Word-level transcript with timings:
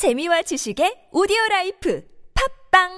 재미와 0.00 0.40
지식의 0.40 1.12
오디오 1.12 1.36
라이프 1.50 2.00
팟빵 2.72 2.88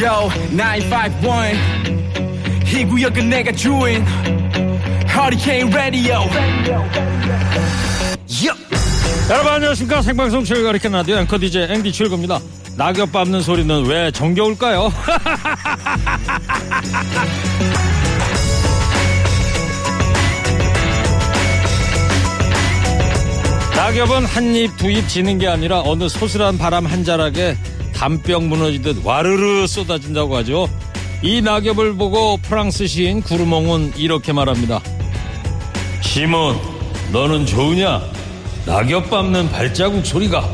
Yo, 0.00 0.30
951. 0.56 1.60
이 2.64 2.86
구역은 2.86 3.28
내가 3.28 3.52
주인. 3.52 4.02
Hurricane 5.06 5.70
Radio. 5.74 6.24
여러분 9.28 9.52
안녕하십니까 9.52 10.00
생방송 10.00 10.42
최일구의 10.42 10.72
허리케인 10.72 10.92
라디오 10.92 11.18
앵커 11.18 11.38
DJ 11.38 11.64
앵디 11.70 11.92
최일구입니다 11.92 12.40
낙엽 12.78 13.12
밟는 13.12 13.42
소리는 13.42 13.84
왜 13.84 14.10
정겨울까요? 14.10 14.88
낙엽은 23.80 24.26
한 24.26 24.54
입 24.54 24.76
두 24.76 24.90
입 24.90 25.08
지는 25.08 25.38
게 25.38 25.48
아니라 25.48 25.80
어느 25.80 26.06
소슬한 26.06 26.58
바람 26.58 26.84
한 26.84 27.02
자락에 27.02 27.56
담병 27.94 28.50
무너지듯 28.50 29.04
와르르 29.06 29.66
쏟아진다고 29.66 30.36
하죠 30.36 30.68
이 31.22 31.40
낙엽을 31.40 31.94
보고 31.96 32.36
프랑스 32.36 32.86
시인 32.86 33.22
구르몽은 33.22 33.94
이렇게 33.96 34.34
말합니다 34.34 34.82
시몬 36.02 36.58
너는 37.10 37.46
좋으냐? 37.46 38.02
낙엽 38.66 39.08
밟는 39.08 39.50
발자국 39.50 40.04
소리가 40.04 40.46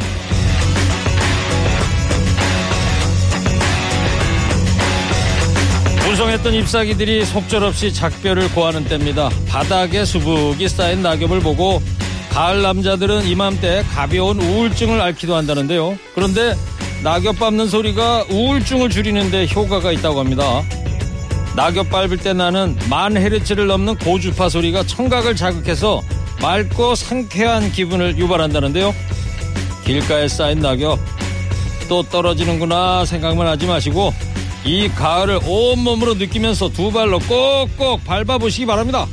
무성했던 6.08 6.54
잎사귀들이 6.54 7.24
속절없이 7.24 7.92
작별을 7.92 8.50
고하는 8.52 8.84
때입니다. 8.84 9.28
바닥에 9.48 10.04
수북이 10.04 10.68
쌓인 10.68 11.02
낙엽을 11.02 11.40
보고 11.40 11.82
가을 12.36 12.60
남자들은 12.60 13.26
이맘때 13.26 13.82
가벼운 13.95 14.38
우울증을 14.38 15.00
앓기도 15.00 15.34
한다는데요. 15.34 15.96
그런데 16.14 16.54
낙엽 17.02 17.38
밟는 17.38 17.66
소리가 17.66 18.26
우울증을 18.29 18.90
줄이는데 18.90 19.46
효과가 19.46 19.90
있다고 19.92 20.20
합니다. 20.20 20.62
낙엽 21.57 21.88
밟을 21.88 22.18
때 22.18 22.34
나는 22.34 22.76
만 22.90 23.16
헤르츠를 23.16 23.66
넘는 23.68 23.96
고주파 23.96 24.51
소리가 24.51 24.82
청각을 24.82 25.34
자극해서 25.34 26.02
맑고 26.42 26.95
상쾌한 26.95 27.73
기분을 27.73 28.18
유발한다는데요. 28.18 28.95
길가에 29.87 30.29
쌓인 30.29 30.59
낙엽 30.59 30.98
또 31.88 32.02
떨어지는구나 32.02 33.07
생각만 33.07 33.46
하지 33.46 33.66
마시고 33.66 34.12
이 34.66 34.88
가을을 34.88 35.40
온몸으로 35.46 36.12
느끼면서 36.12 36.68
두 36.68 36.92
발로 36.92 37.18
꼭꼭 37.18 38.04
밟아보시기 38.04 38.66
바랍니다. 38.66 39.07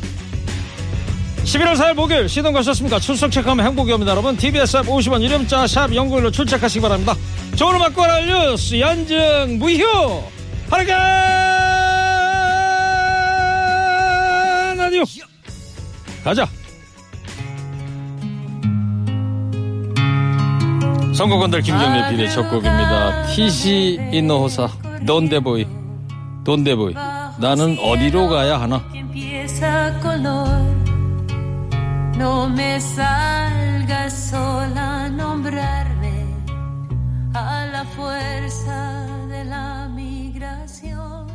11월 1.44 1.76
4일 1.76 1.94
목요일 1.94 2.30
시동 2.30 2.54
거셨습니까? 2.54 3.00
출석 3.00 3.30
체크하면 3.32 3.66
행복이 3.66 3.92
옵니다. 3.92 4.12
여러분 4.12 4.38
TBS 4.38 4.78
앱 4.78 4.86
50원 4.86 5.22
이름자 5.22 5.68
샵 5.68 5.94
연구일로 5.94 6.32
출첵하시기 6.32 6.82
바랍니다. 6.82 7.14
좋은 7.56 7.76
음악 7.76 7.94
관할 7.96 8.26
뉴스 8.26 8.80
연증 8.80 9.60
무휴 9.60 9.84
하르간 10.70 10.98
라디오 14.78 15.04
가자 16.24 16.48
선곡건들 21.14 21.62
김정래 21.62 22.10
비의 22.16 22.32
첫 22.32 22.50
곡입니다. 22.50 23.28
티시 23.28 24.00
인노호사 24.12 24.68
돈데보이 25.06 25.68
돈데보이 26.44 26.96
나는 27.38 27.78
어디로 27.80 28.30
가야 28.30 28.60
하나 28.60 28.82
color. 30.04 30.73
No 32.18 32.48
me 32.48 32.80
salgas 32.80 34.30
sola 34.30 35.06
a 35.06 35.10
nombrarme 35.10 36.16
a 37.34 37.66
la 37.74 37.84
fuerza 37.86 39.08
de 39.28 39.44
la 39.46 39.90
migración. 39.90 41.28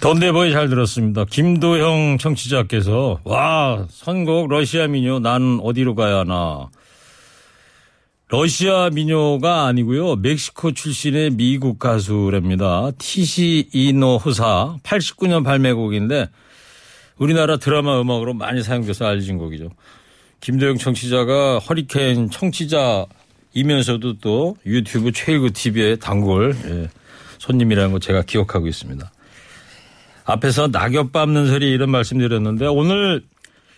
돈데보이 0.00 0.50
잘 0.50 0.68
들었습니다. 0.68 1.24
김도형 1.24 2.18
청취자께서 2.18 3.20
와 3.24 3.86
선곡 3.88 4.48
러시아 4.48 4.88
민요 4.88 5.20
나는 5.20 5.60
어디로 5.62 5.94
가야 5.94 6.18
하나 6.18 6.68
러시아 8.28 8.90
민요가 8.90 9.66
아니고요 9.66 10.16
멕시코 10.16 10.72
출신의 10.72 11.30
미국 11.30 11.78
가수랍니다. 11.78 12.90
티시 12.98 13.68
이노 13.72 14.16
호사 14.16 14.76
89년 14.82 15.44
발매곡인데 15.44 16.28
우리나라 17.22 17.56
드라마 17.56 18.00
음악으로 18.00 18.34
많이 18.34 18.64
사용돼서 18.64 19.06
알려진 19.06 19.38
곡이죠. 19.38 19.70
김도영 20.40 20.76
청취자가 20.76 21.60
허리케인 21.60 22.30
청취자이면서도 22.30 24.18
또 24.18 24.56
유튜브 24.66 25.12
최일구 25.12 25.52
TV의 25.52 26.00
단골 26.00 26.56
예, 26.66 26.88
손님이라는 27.38 27.92
거 27.92 28.00
제가 28.00 28.22
기억하고 28.22 28.66
있습니다. 28.66 29.08
앞에서 30.24 30.66
낙엽 30.66 31.12
밟는 31.12 31.46
소리 31.46 31.70
이런 31.70 31.90
말씀 31.90 32.18
드렸는데 32.18 32.66
오늘 32.66 33.22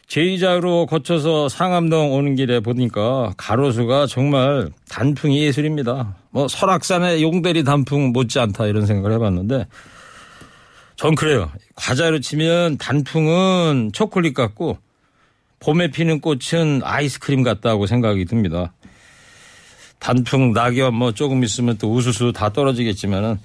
제2자로 0.09 0.87
거쳐서 0.87 1.51
상암동 1.51 2.15
오는 2.15 2.37
길에 2.37 2.61
보니까 2.61 3.35
가로수가 3.37 4.07
정말 4.07 4.71
단풍이 4.89 5.43
예술입니다. 5.45 6.17
뭐 6.31 6.49
설악산의 6.49 7.23
용대리 7.23 7.63
단풍 7.63 8.13
못지않다 8.13 8.67
이런 8.69 8.87
생각을 8.87 9.15
해봤는데 9.17 9.67
전 10.97 11.15
그래요. 11.15 11.51
과자로 11.75 12.21
치면 12.21 12.79
단풍은 12.79 13.91
초콜릿 13.93 14.35
같고 14.35 14.79
봄에 15.61 15.91
피는 15.91 16.21
꽃은 16.21 16.83
아이스크림 16.83 17.43
같다고 17.43 17.87
생각이 17.87 18.25
듭니다. 18.27 18.73
단풍, 19.99 20.53
낙엽 20.53 20.95
뭐 20.95 21.13
조금 21.13 21.43
있으면 21.43 21.79
또 21.79 21.93
우수수 21.93 22.33
다 22.35 22.51
떨어지겠지만은 22.53 23.39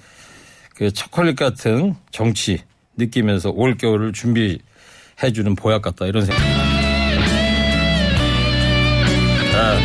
그 0.74 0.92
초콜릿 0.92 1.36
같은 1.36 1.94
정치 2.10 2.62
느끼면서 2.96 3.50
올겨울을 3.50 4.12
준비해주는 4.12 5.54
보약 5.56 5.82
같다 5.82 6.06
이런 6.06 6.26
생각. 6.26 6.40
자, 9.52 9.78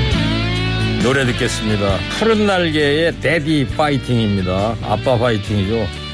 노래 1.02 1.26
듣겠습니다. 1.26 1.98
푸른 2.20 2.46
날개의 2.46 3.20
데디 3.22 3.68
파이팅입니다. 3.78 4.76
아빠 4.82 5.18
파이팅이죠. 5.18 6.05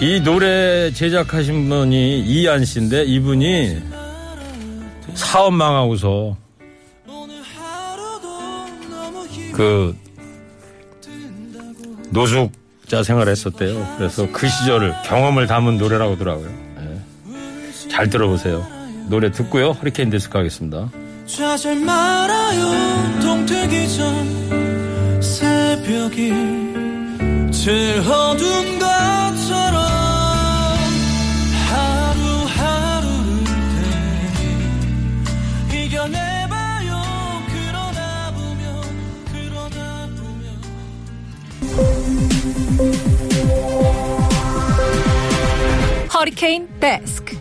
이 0.00 0.18
노래 0.20 0.90
제작하신 0.92 1.68
분이 1.68 2.20
이한 2.20 2.64
씨인데 2.64 3.04
이분이 3.04 3.82
사업 5.14 5.52
망하고서 5.52 6.36
그 9.52 9.94
노숙자 12.08 13.02
생활을 13.02 13.30
했었대요. 13.32 13.94
그래서 13.98 14.26
그 14.32 14.48
시절을 14.48 14.94
경험을 15.04 15.46
담은 15.46 15.76
노래라고 15.76 16.14
하더라고요. 16.14 16.48
예. 16.80 17.88
잘 17.90 18.08
들어보세요. 18.08 18.66
노래 19.08 19.30
듣고요. 19.30 19.72
허리케인 19.72 20.08
데스크 20.08 20.38
하겠습니다. 20.38 20.90
좌절 21.26 21.76
말아요 21.80 23.20
동트기 23.20 23.88
전 23.96 25.20
새벽이 25.22 26.32
제일 27.52 27.98
어두운 28.00 28.78
허리케인 46.20 46.68
데스크 46.78 47.34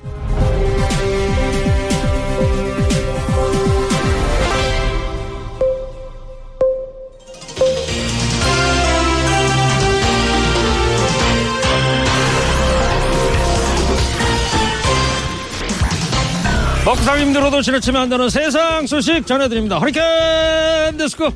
먹상 16.86 17.19
힘들어도 17.19 17.62
지나치면 17.62 18.01
안 18.04 18.09
되는 18.09 18.30
세상 18.30 18.88
소식 18.88 19.27
전해드립니다. 19.27 19.77
허리케인 19.77 20.95
데스크. 20.98 21.30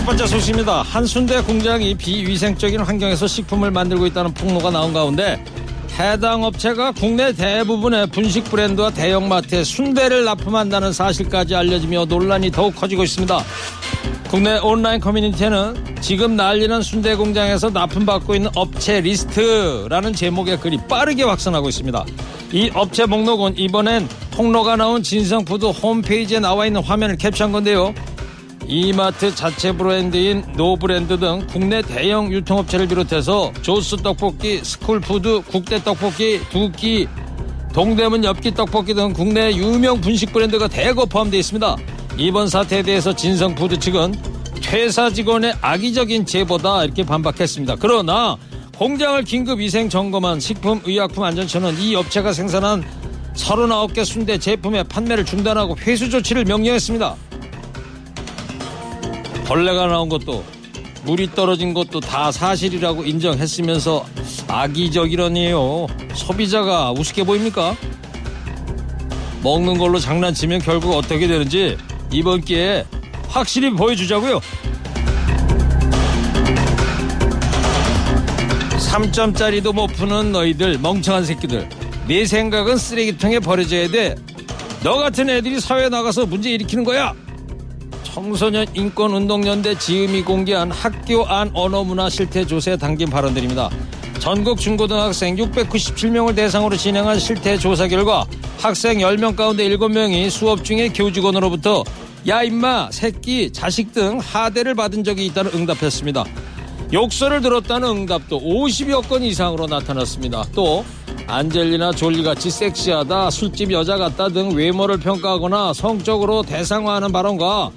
첫 0.00 0.06
번째 0.06 0.26
소식입니다. 0.26 0.80
한 0.80 1.01
순대 1.01 1.42
공장이 1.42 1.94
비위생적인 1.94 2.80
환경에서 2.80 3.26
식품을 3.26 3.70
만들고 3.70 4.06
있다는 4.06 4.32
폭로가 4.32 4.70
나온 4.70 4.94
가운데 4.94 5.44
해당 5.98 6.42
업체가 6.42 6.92
국내 6.92 7.34
대부분의 7.34 8.06
분식 8.06 8.44
브랜드와 8.44 8.92
대형마트에 8.92 9.62
순대를 9.62 10.24
납품한다는 10.24 10.94
사실까지 10.94 11.54
알려지며 11.54 12.06
논란이 12.06 12.50
더욱 12.50 12.74
커지고 12.76 13.04
있습니다. 13.04 13.44
국내 14.30 14.56
온라인 14.60 15.00
커뮤니티에는 15.00 15.98
지금 16.00 16.34
난리난 16.34 16.80
순대 16.80 17.14
공장에서 17.14 17.68
납품받고 17.68 18.34
있는 18.34 18.50
업체 18.54 19.02
리스트라는 19.02 20.14
제목의 20.14 20.60
글이 20.60 20.78
빠르게 20.88 21.24
확산하고 21.24 21.68
있습니다. 21.68 22.06
이 22.52 22.70
업체 22.72 23.04
목록은 23.04 23.58
이번엔 23.58 24.08
폭로가 24.30 24.76
나온 24.76 25.02
진성푸드 25.02 25.66
홈페이지에 25.66 26.40
나와 26.40 26.64
있는 26.64 26.82
화면을 26.82 27.18
캡처한 27.18 27.52
건데요. 27.52 27.92
이마트 28.70 29.34
자체 29.34 29.72
브랜드인 29.72 30.44
노브랜드 30.56 31.18
등 31.18 31.44
국내 31.50 31.82
대형 31.82 32.32
유통업체를 32.32 32.86
비롯해서 32.86 33.52
조스 33.62 33.96
떡볶이, 33.96 34.60
스쿨푸드, 34.62 35.42
국대 35.50 35.82
떡볶이, 35.82 36.40
두끼, 36.50 37.08
동대문 37.72 38.22
엽기 38.22 38.54
떡볶이 38.54 38.94
등 38.94 39.12
국내 39.12 39.52
유명 39.56 40.00
분식 40.00 40.32
브랜드가 40.32 40.68
대거 40.68 41.06
포함되어 41.06 41.40
있습니다. 41.40 41.76
이번 42.16 42.46
사태에 42.46 42.82
대해서 42.82 43.12
진성푸드 43.12 43.80
측은 43.80 44.14
퇴사 44.62 45.10
직원의 45.10 45.54
악의적인 45.60 46.24
제보다 46.24 46.84
이렇게 46.84 47.04
반박했습니다. 47.04 47.74
그러나 47.80 48.36
공장을 48.76 49.20
긴급 49.24 49.58
위생 49.58 49.88
점검한 49.88 50.38
식품의약품안전처는 50.38 51.80
이 51.80 51.96
업체가 51.96 52.32
생산한 52.32 52.84
39개 53.34 54.04
순대 54.04 54.38
제품의 54.38 54.84
판매를 54.84 55.24
중단하고 55.24 55.76
회수 55.78 56.08
조치를 56.08 56.44
명령했습니다. 56.44 57.29
벌레가 59.50 59.88
나온 59.88 60.08
것도 60.08 60.44
물이 61.02 61.32
떨어진 61.34 61.74
것도 61.74 61.98
다 61.98 62.30
사실이라고 62.30 63.02
인정했으면서 63.02 64.06
악의적이라니요. 64.46 65.88
소비자가 66.14 66.92
우습게 66.92 67.24
보입니까? 67.24 67.74
먹는 69.42 69.76
걸로 69.76 69.98
장난치면 69.98 70.60
결국 70.60 70.94
어떻게 70.94 71.26
되는지 71.26 71.76
이번 72.12 72.42
기회에 72.42 72.84
확실히 73.26 73.70
보여주자고요. 73.70 74.40
3점짜리도 78.78 79.74
못 79.74 79.88
푸는 79.88 80.30
너희들 80.30 80.78
멍청한 80.78 81.24
새끼들 81.24 81.68
내 82.06 82.24
생각은 82.24 82.76
쓰레기통에 82.76 83.40
버려져야 83.40 83.88
돼 83.88 84.14
너 84.82 84.96
같은 84.96 85.28
애들이 85.28 85.60
사회에 85.60 85.90
나가서 85.90 86.24
문제 86.24 86.50
일으키는 86.50 86.84
거야 86.84 87.12
청소년 88.12 88.66
인권운동연대 88.74 89.78
지음이 89.78 90.22
공개한 90.22 90.72
학교 90.72 91.24
안 91.26 91.48
언어문화 91.54 92.10
실태 92.10 92.44
조사에 92.44 92.76
담긴 92.76 93.08
발언들입니다 93.08 93.70
전국 94.18 94.58
중고등학생 94.58 95.36
697명을 95.36 96.34
대상으로 96.34 96.76
진행한 96.76 97.20
실태 97.20 97.56
조사 97.56 97.86
결과 97.86 98.26
학생 98.58 98.98
10명 98.98 99.36
가운데 99.36 99.68
7명이 99.68 100.28
수업 100.28 100.64
중에 100.64 100.88
교직원으로부터 100.88 101.84
야 102.26 102.42
임마 102.42 102.90
새끼 102.90 103.52
자식 103.52 103.92
등 103.92 104.18
하대를 104.18 104.74
받은 104.74 105.04
적이 105.04 105.26
있다는 105.26 105.52
응답했습니다 105.54 106.24
욕설을 106.92 107.40
들었다는 107.40 107.88
응답도 107.88 108.40
50여 108.40 109.08
건 109.08 109.22
이상으로 109.22 109.68
나타났습니다. 109.68 110.44
또 110.56 110.84
안젤리나 111.28 111.92
졸리같이 111.92 112.50
섹시하다, 112.50 113.30
술집 113.30 113.70
여자 113.70 113.96
같다 113.96 114.28
등 114.28 114.56
외모를 114.56 114.98
평가하거나 114.98 115.72
성적으로 115.72 116.42
대상화하는 116.42 117.12
발언과 117.12 117.70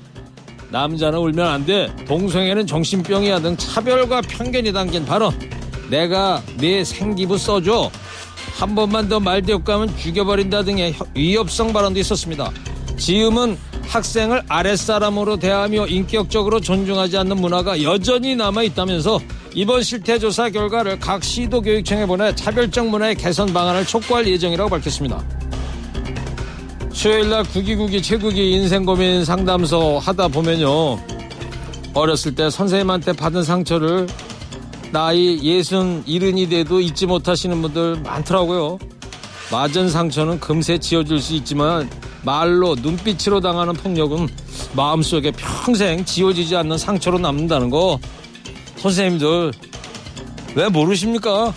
남자는 0.74 1.20
울면 1.20 1.48
안 1.48 1.66
돼, 1.68 1.96
동성애는 2.08 2.66
정신병이야 2.66 3.42
등 3.42 3.56
차별과 3.56 4.22
편견이 4.22 4.74
담긴 4.74 5.06
발언 5.06 5.32
내가 5.92 6.42
내 6.58 6.84
생기부 6.84 7.38
써줘 7.38 7.92
한 8.56 8.74
번만 8.74 9.08
더 9.08 9.20
말대꾸하면 9.20 9.96
죽여버린다 9.96 10.64
등의 10.64 10.96
위협성 11.14 11.74
발언도 11.74 12.00
있었습니다. 12.00 12.52
지음은 12.98 13.56
학생을 13.88 14.42
아랫사람으로 14.48 15.38
대하며 15.38 15.86
인격적으로 15.86 16.60
존중하지 16.60 17.18
않는 17.18 17.38
문화가 17.38 17.84
여전히 17.84 18.36
남아있다면서 18.36 19.20
이번 19.54 19.84
실태조사 19.84 20.50
결과를 20.50 21.00
각 21.00 21.24
시도교육청에 21.24 22.08
보내 22.08 22.34
차별적 22.34 22.88
문화의 22.88 23.14
개선 23.14 23.54
방안을 23.54 23.86
촉구할 23.86 24.26
예정이라고 24.26 24.72
밝혔습니다. 24.72 25.24
수요일날 26.94 27.44
구기구기 27.44 28.02
최구기 28.02 28.52
인생고민 28.54 29.26
상담소 29.26 30.00
하다 30.00 30.28
보면요. 30.30 31.00
어렸을 31.94 32.34
때 32.36 32.50
선생님한테 32.50 33.14
받은 33.14 33.44
상처를 33.44 34.08
나이 34.92 35.40
예순 35.44 36.04
이른이 36.06 36.50
돼도 36.50 36.80
잊지 36.80 37.08
못하시는 37.08 37.62
분들 37.62 38.02
많더라고요. 38.04 38.78
맞은 39.52 39.90
상처는 39.90 40.40
금세 40.40 40.78
지워질 40.78 41.20
수 41.20 41.34
있지만 41.34 41.90
말로 42.24 42.76
눈빛으로 42.76 43.42
당하는 43.42 43.74
폭력은 43.74 44.30
마음속에 44.76 45.32
평생 45.32 46.06
지워지지 46.06 46.56
않는 46.56 46.78
상처로 46.78 47.20
남는다는 47.20 47.70
거 47.70 48.00
선생님들 48.78 49.52
왜 50.56 50.70
모르십니까? 50.70 51.54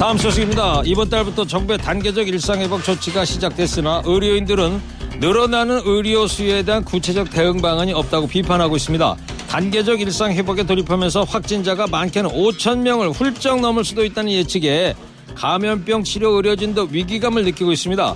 다음 0.00 0.16
소식입니다. 0.16 0.80
이번 0.86 1.10
달부터 1.10 1.44
정부의 1.44 1.78
단계적 1.78 2.26
일상회복 2.26 2.82
조치가 2.82 3.26
시작됐으나 3.26 4.00
의료인들은 4.06 4.80
늘어나는 5.20 5.82
의료 5.84 6.26
수요에 6.26 6.62
대한 6.62 6.82
구체적 6.82 7.28
대응 7.28 7.60
방안이 7.60 7.92
없다고 7.92 8.26
비판하고 8.26 8.76
있습니다. 8.76 9.16
단계적 9.50 10.00
일상 10.00 10.32
회복에 10.32 10.62
돌입하면서 10.62 11.24
확진자가 11.24 11.86
많게는 11.88 12.30
5천 12.30 12.78
명을 12.78 13.10
훌쩍 13.10 13.60
넘을 13.60 13.84
수도 13.84 14.02
있다는 14.02 14.32
예측에 14.32 14.94
감염병 15.34 16.04
치료 16.04 16.30
의료진도 16.30 16.88
위기감을 16.90 17.44
느끼고 17.44 17.70
있습니다. 17.70 18.14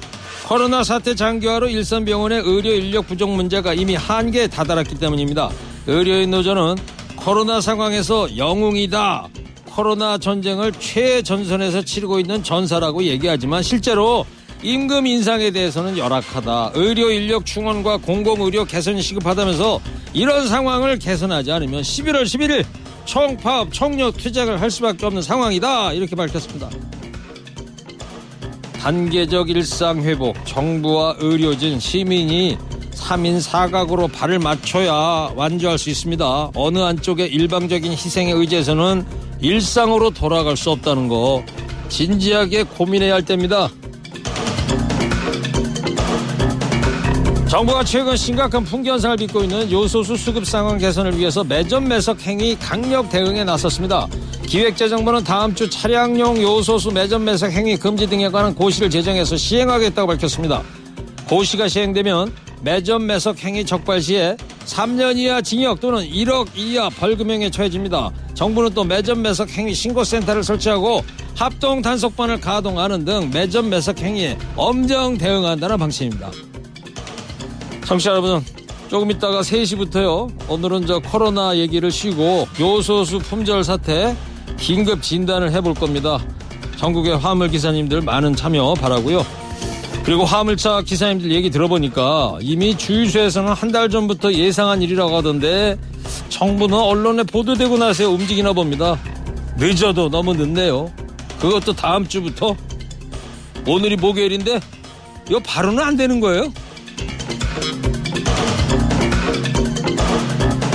코로나 0.48 0.84
사태 0.84 1.14
장기화로 1.14 1.68
일선 1.68 2.06
병원의 2.06 2.44
의료 2.46 2.72
인력 2.72 3.06
부족 3.06 3.28
문제가 3.28 3.74
이미 3.74 3.94
한계에 3.94 4.46
다다랐기 4.46 4.94
때문입니다. 4.94 5.50
의료인 5.86 6.30
노조는 6.30 6.76
코로나 7.14 7.60
상황에서 7.60 8.38
영웅이다. 8.38 9.33
코로나 9.74 10.18
전쟁을 10.18 10.70
최전선에서 10.70 11.82
치르고 11.82 12.20
있는 12.20 12.44
전사라고 12.44 13.02
얘기하지만 13.02 13.60
실제로 13.64 14.24
임금 14.62 15.04
인상에 15.06 15.50
대해서는 15.50 15.98
열악하다. 15.98 16.72
의료 16.74 17.10
인력 17.10 17.44
충원과 17.44 17.96
공공의료 17.96 18.66
개선 18.66 19.00
시급하다면서 19.00 19.80
이런 20.12 20.46
상황을 20.46 21.00
개선하지 21.00 21.50
않으면 21.50 21.82
11월 21.82 22.22
11일 22.22 22.64
총파업, 23.04 23.72
총력 23.72 24.16
투쟁을 24.16 24.60
할 24.60 24.70
수밖에 24.70 25.06
없는 25.06 25.22
상황이다. 25.22 25.92
이렇게 25.92 26.14
밝혔습니다. 26.14 26.70
단계적 28.80 29.50
일상 29.50 30.02
회복, 30.02 30.36
정부와 30.46 31.16
의료진, 31.18 31.80
시민이 31.80 32.56
3인 32.92 33.42
4각으로 33.42 34.10
발을 34.12 34.38
맞춰야 34.38 35.32
완주할 35.34 35.78
수 35.78 35.90
있습니다. 35.90 36.52
어느 36.54 36.78
한쪽의 36.78 37.28
일방적인 37.32 37.90
희생에 37.90 38.30
의지해서는 38.30 39.23
일상으로 39.44 40.08
돌아갈 40.08 40.56
수 40.56 40.70
없다는 40.70 41.06
거 41.06 41.44
진지하게 41.90 42.62
고민해야 42.62 43.12
할 43.12 43.22
때입니다. 43.22 43.68
정부가 47.46 47.84
최근 47.84 48.16
심각한 48.16 48.64
풍기 48.64 48.88
현상을 48.88 49.18
빚고 49.18 49.42
있는 49.42 49.70
요소수 49.70 50.16
수급 50.16 50.46
상황 50.46 50.78
개선을 50.78 51.18
위해서 51.18 51.44
매점 51.44 51.86
매석 51.86 52.22
행위 52.22 52.56
강력 52.58 53.10
대응에 53.10 53.44
나섰습니다. 53.44 54.08
기획재정부는 54.46 55.24
다음 55.24 55.54
주 55.54 55.68
차량용 55.68 56.40
요소수 56.40 56.90
매점 56.90 57.24
매석 57.24 57.52
행위 57.52 57.76
금지 57.76 58.06
등에 58.06 58.30
관한 58.30 58.54
고시를 58.54 58.88
제정해서 58.88 59.36
시행하겠다고 59.36 60.08
밝혔습니다. 60.08 60.62
고시가 61.28 61.68
시행되면 61.68 62.32
매점 62.64 63.04
매석 63.04 63.44
행위 63.44 63.66
적발 63.66 64.00
시에 64.00 64.38
3년 64.64 65.18
이하 65.18 65.42
징역 65.42 65.80
또는 65.80 66.02
1억 66.08 66.48
이하 66.56 66.88
벌금형에 66.88 67.50
처해집니다. 67.50 68.10
정부는 68.32 68.72
또 68.72 68.84
매점 68.84 69.20
매석 69.20 69.50
행위 69.50 69.74
신고센터를 69.74 70.42
설치하고 70.42 71.04
합동 71.36 71.82
단속반을 71.82 72.40
가동하는 72.40 73.04
등 73.04 73.30
매점 73.34 73.68
매석 73.68 74.00
행위에 74.00 74.38
엄정 74.56 75.18
대응한다는 75.18 75.76
방침입니다. 75.76 76.30
청취자 77.84 78.12
여러분 78.12 78.42
조금 78.88 79.10
있다가 79.10 79.42
3시부터요 79.42 80.32
오늘은 80.48 80.86
저 80.86 81.00
코로나 81.00 81.54
얘기를 81.58 81.90
쉬고 81.90 82.48
요소수 82.58 83.18
품절 83.18 83.62
사태 83.62 84.16
긴급 84.56 85.02
진단을 85.02 85.52
해볼 85.52 85.74
겁니다 85.74 86.18
전국의 86.76 87.18
화물 87.18 87.48
기사님들 87.48 88.00
많은 88.02 88.34
참여 88.34 88.74
바라고요 88.74 89.43
그리고 90.04 90.24
화물차 90.24 90.82
기사님들 90.82 91.30
얘기 91.32 91.50
들어보니까 91.50 92.38
이미 92.42 92.76
주유소에서는 92.76 93.52
한 93.52 93.72
달 93.74 93.88
전부터 93.88 94.34
예상한 94.34 94.82
일이라고 94.82 95.16
하던데 95.16 95.76
정부는 96.28 96.78
언론에 96.78 97.22
보도되고 97.24 97.76
나서 97.78 98.08
움직이나 98.10 98.52
봅니다. 98.52 98.96
늦어도 99.56 100.10
너무 100.10 100.34
늦네요. 100.34 100.92
그것도 101.40 101.72
다음 101.72 102.06
주부터? 102.06 102.54
오늘이 103.66 103.96
목요일인데 103.96 104.60
이거 105.28 105.40
바로는 105.40 105.82
안 105.82 105.96
되는 105.96 106.20
거예요 106.20 106.52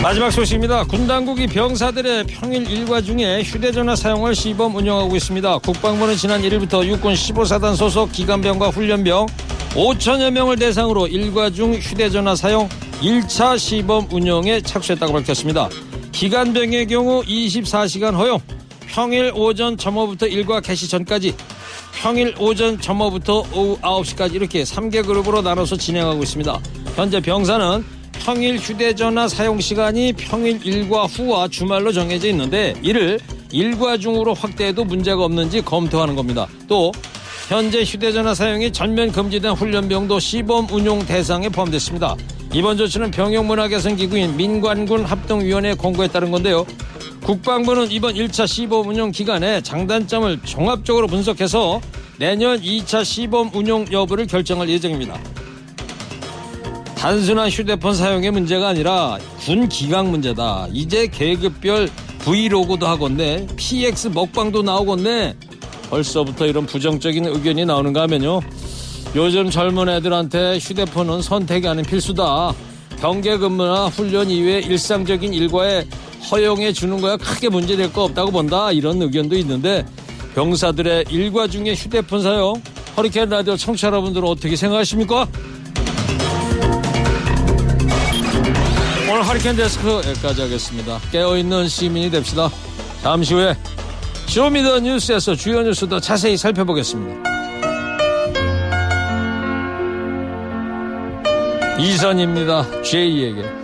마지막 0.01 0.31
소식입니다. 0.31 0.85
군 0.85 1.07
당국이 1.07 1.45
병사들의 1.47 2.23
평일 2.27 2.71
일과 2.71 3.01
중에 3.01 3.43
휴대전화 3.43 3.97
사용을 3.97 4.33
시범 4.33 4.73
운영하고 4.73 5.13
있습니다. 5.17 5.57
국방부는 5.57 6.15
지난 6.15 6.41
1일부터 6.41 6.85
육군 6.85 7.13
15사단 7.13 7.75
소속 7.75 8.09
기관병과 8.13 8.69
훈련병 8.69 9.25
5천여 9.71 10.31
명을 10.31 10.55
대상으로 10.55 11.07
일과 11.07 11.49
중 11.49 11.73
휴대전화 11.73 12.35
사용 12.35 12.69
1차 13.01 13.59
시범 13.59 14.07
운영에 14.09 14.61
착수했다고 14.61 15.11
밝혔습니다. 15.11 15.67
기관병의 16.13 16.87
경우 16.87 17.21
24시간 17.23 18.15
허용, 18.15 18.39
평일 18.87 19.33
오전 19.35 19.77
점호부터 19.77 20.27
일과 20.27 20.61
개시 20.61 20.87
전까지 20.87 21.35
평일 22.01 22.33
오전 22.39 22.79
점호부터 22.79 23.39
오후 23.53 23.77
9시까지 23.81 24.35
이렇게 24.35 24.63
3개 24.63 25.05
그룹으로 25.05 25.41
나눠서 25.41 25.75
진행하고 25.75 26.23
있습니다. 26.23 26.57
현재 26.95 27.19
병사는 27.19 27.98
평일 28.29 28.59
휴대전화 28.59 29.27
사용 29.27 29.59
시간이 29.59 30.13
평일 30.13 30.63
일과 30.63 31.05
후와 31.05 31.47
주말로 31.47 31.91
정해져 31.91 32.27
있는데 32.27 32.75
이를 32.83 33.19
일과 33.51 33.97
중으로 33.97 34.35
확대해도 34.35 34.85
문제가 34.85 35.25
없는지 35.25 35.63
검토하는 35.63 36.15
겁니다. 36.15 36.47
또 36.67 36.91
현재 37.47 37.81
휴대전화 37.81 38.35
사용이 38.35 38.71
전면 38.71 39.11
금지된 39.11 39.53
훈련병도 39.53 40.19
시범 40.19 40.67
운용 40.71 41.03
대상에 41.07 41.49
포함됐습니다. 41.49 42.15
이번 42.53 42.77
조치는 42.77 43.09
병역문화개선기구인 43.09 44.37
민관군 44.37 45.05
합동위원회 45.05 45.73
공고에 45.73 46.07
따른 46.07 46.29
건데요. 46.29 46.67
국방부는 47.23 47.89
이번 47.89 48.13
1차 48.13 48.45
시범 48.45 48.89
운용 48.89 49.09
기간에 49.09 49.61
장단점을 49.61 50.41
종합적으로 50.43 51.07
분석해서 51.07 51.81
내년 52.19 52.61
2차 52.61 53.03
시범 53.03 53.49
운용 53.55 53.91
여부를 53.91 54.27
결정할 54.27 54.69
예정입니다. 54.69 55.19
단순한 56.99 57.49
휴대폰 57.49 57.95
사용의 57.95 58.29
문제가 58.31 58.67
아니라 58.67 59.17
군 59.45 59.69
기강 59.69 60.11
문제다. 60.11 60.67
이제 60.73 61.07
계급별 61.07 61.89
브이로그도 62.19 62.85
하건데 62.85 63.47
PX 63.55 64.09
먹방도 64.09 64.63
나오건데 64.63 65.33
벌써부터 65.89 66.45
이런 66.45 66.65
부정적인 66.65 67.25
의견이 67.25 67.65
나오는가 67.65 68.01
하면요. 68.01 68.41
요즘 69.15 69.49
젊은 69.49 69.87
애들한테 69.87 70.57
휴대폰은 70.59 71.21
선택이 71.21 71.69
아닌 71.69 71.85
필수다. 71.85 72.53
경계 72.99 73.37
근무나 73.37 73.85
훈련 73.85 74.29
이외 74.29 74.59
일상적인 74.59 75.33
일과에 75.33 75.87
허용해 76.29 76.73
주는 76.73 76.99
거야 76.99 77.15
크게 77.15 77.47
문제될 77.47 77.93
거 77.93 78.03
없다고 78.03 78.31
본다. 78.31 78.73
이런 78.73 79.01
의견도 79.01 79.37
있는데 79.37 79.85
병사들의 80.35 81.05
일과 81.11 81.47
중에 81.47 81.75
휴대폰 81.75 82.21
사용 82.21 82.61
허리케인 82.97 83.29
라디오 83.29 83.55
청취자 83.55 83.87
여러분들은 83.87 84.27
어떻게 84.27 84.57
생각하십니까? 84.57 85.25
오늘 89.19 89.27
허리케인 89.31 89.53
데스크 89.57 90.01
여기까지 90.07 90.43
하겠습니다. 90.43 90.97
깨어있는 91.11 91.67
시민이 91.67 92.09
됩시다. 92.09 92.49
잠시 93.03 93.33
후에 93.33 93.53
Show 94.27 94.50
Me 94.50 94.62
the 94.62 94.79
뉴스에서 94.79 95.35
주요 95.35 95.61
뉴스도 95.61 95.99
자세히 95.99 96.37
살펴보겠습니다. 96.37 97.29
이선희입니다. 101.77 102.81
J에게. 102.81 103.58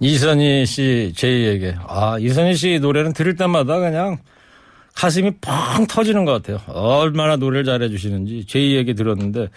이선희 0.00 0.66
씨 0.66 1.12
제이에게. 1.14 1.76
아, 1.86 2.16
이선희 2.18 2.54
씨 2.54 2.78
노래는 2.80 3.12
들을 3.12 3.36
때마다 3.36 3.78
그냥 3.78 4.18
가슴이 4.94 5.32
펑 5.40 5.86
터지는 5.86 6.24
것 6.24 6.42
같아요. 6.42 6.60
얼마나 6.66 7.36
노래를 7.36 7.64
잘해 7.64 7.88
주시는지 7.88 8.44
제이에게 8.46 8.94
들었는데 8.94 9.48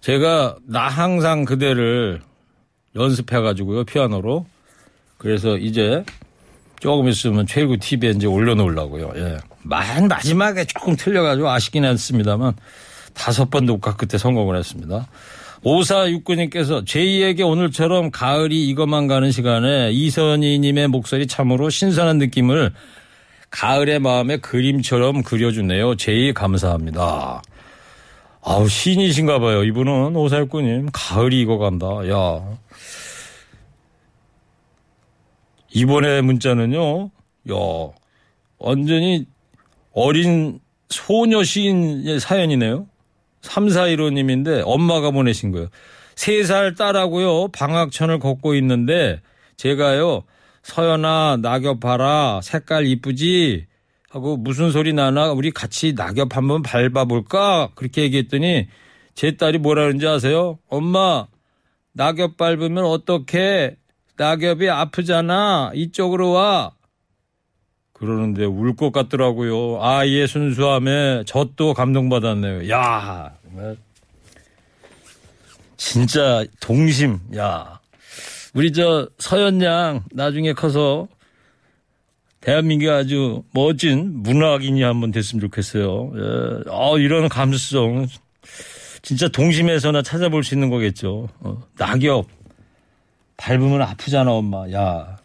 제가 0.00 0.56
나 0.66 0.88
항상 0.88 1.44
그대를 1.44 2.20
연습해 2.96 3.40
가지고요. 3.40 3.84
피아노로. 3.84 4.46
그래서 5.18 5.56
이제 5.58 6.02
조금 6.80 7.08
있으면 7.08 7.46
최일구 7.46 7.76
TV에 7.78 8.10
이제 8.10 8.26
올려놓으려고요. 8.26 9.12
예. 9.16 9.36
만 9.62 10.08
마지막에 10.08 10.64
조금 10.64 10.96
틀려가지고 10.96 11.50
아쉽긴 11.50 11.84
했습니다만 11.84 12.54
다섯 13.12 13.50
번 13.50 13.66
녹화 13.66 13.94
끝에 13.94 14.18
성공을 14.18 14.56
했습니다. 14.56 15.06
5469님께서 15.64 16.84
제2에게 16.84 17.46
오늘처럼 17.46 18.10
가을이 18.10 18.68
이것만 18.68 19.06
가는 19.06 19.30
시간에 19.30 19.90
이선희님의 19.92 20.88
목소리 20.88 21.26
참으로 21.26 21.68
신선한 21.68 22.18
느낌을 22.18 22.72
가을의 23.50 23.98
마음에 23.98 24.38
그림처럼 24.38 25.22
그려주네요. 25.22 25.96
제이 25.96 26.32
감사합니다. 26.32 27.42
아우 28.42 28.68
신이신가 28.68 29.38
봐요. 29.38 29.64
이분은 29.64 30.14
5469님 30.14 30.88
가을이 30.92 31.42
익어간다. 31.42 31.86
야 32.08 32.58
이번에 35.74 36.22
문자는요. 36.22 37.10
야 37.50 37.54
완전히 38.58 39.26
어린 39.92 40.60
소녀 40.88 41.42
시인의 41.42 42.20
사연이네요. 42.20 42.86
3415님인데 43.42 44.62
엄마가 44.64 45.10
보내신 45.10 45.52
거예요. 45.52 45.68
3살 46.14 46.76
딸하고요. 46.76 47.48
방학천을 47.48 48.18
걷고 48.18 48.54
있는데 48.56 49.20
제가요. 49.56 50.24
서연아 50.62 51.38
낙엽 51.40 51.80
봐라 51.80 52.40
색깔 52.42 52.86
이쁘지 52.86 53.66
하고 54.10 54.36
무슨 54.36 54.70
소리 54.70 54.92
나나 54.92 55.32
우리 55.32 55.50
같이 55.50 55.94
낙엽 55.94 56.36
한번 56.36 56.62
밟아볼까 56.62 57.70
그렇게 57.74 58.02
얘기했더니 58.02 58.68
제 59.14 59.36
딸이 59.36 59.58
뭐라 59.58 59.82
그러는지 59.82 60.06
아세요? 60.06 60.58
엄마 60.68 61.26
낙엽 61.92 62.36
밟으면 62.36 62.84
어떡해 62.84 63.76
낙엽이 64.16 64.68
아프잖아 64.68 65.70
이쪽으로 65.74 66.30
와 66.32 66.72
그러는데 68.00 68.44
울 68.46 68.74
것 68.76 68.92
같더라고요. 68.92 69.82
아이의 69.82 70.26
순수함에 70.26 71.24
저 71.26 71.50
또 71.56 71.74
감동받았네요. 71.74 72.70
야, 72.70 73.34
진짜 75.76 76.44
동심. 76.60 77.18
야, 77.36 77.78
우리 78.54 78.72
저 78.72 79.08
서연 79.18 79.62
양 79.62 80.02
나중에 80.12 80.54
커서 80.54 81.08
대한민국 82.40 82.88
아주 82.90 83.42
멋진 83.52 84.22
문학인이 84.22 84.82
한번 84.82 85.10
됐으면 85.10 85.40
좋겠어요. 85.42 86.12
예. 86.16 86.70
어, 86.70 86.96
이런 86.98 87.28
감수성 87.28 88.06
진짜 89.02 89.28
동심에서나 89.28 90.00
찾아볼 90.02 90.42
수 90.42 90.54
있는 90.54 90.70
거겠죠. 90.70 91.28
어, 91.40 91.62
낙엽 91.78 92.26
밟으면 93.36 93.82
아프잖아 93.82 94.30
엄마. 94.32 94.70
야, 94.72 95.18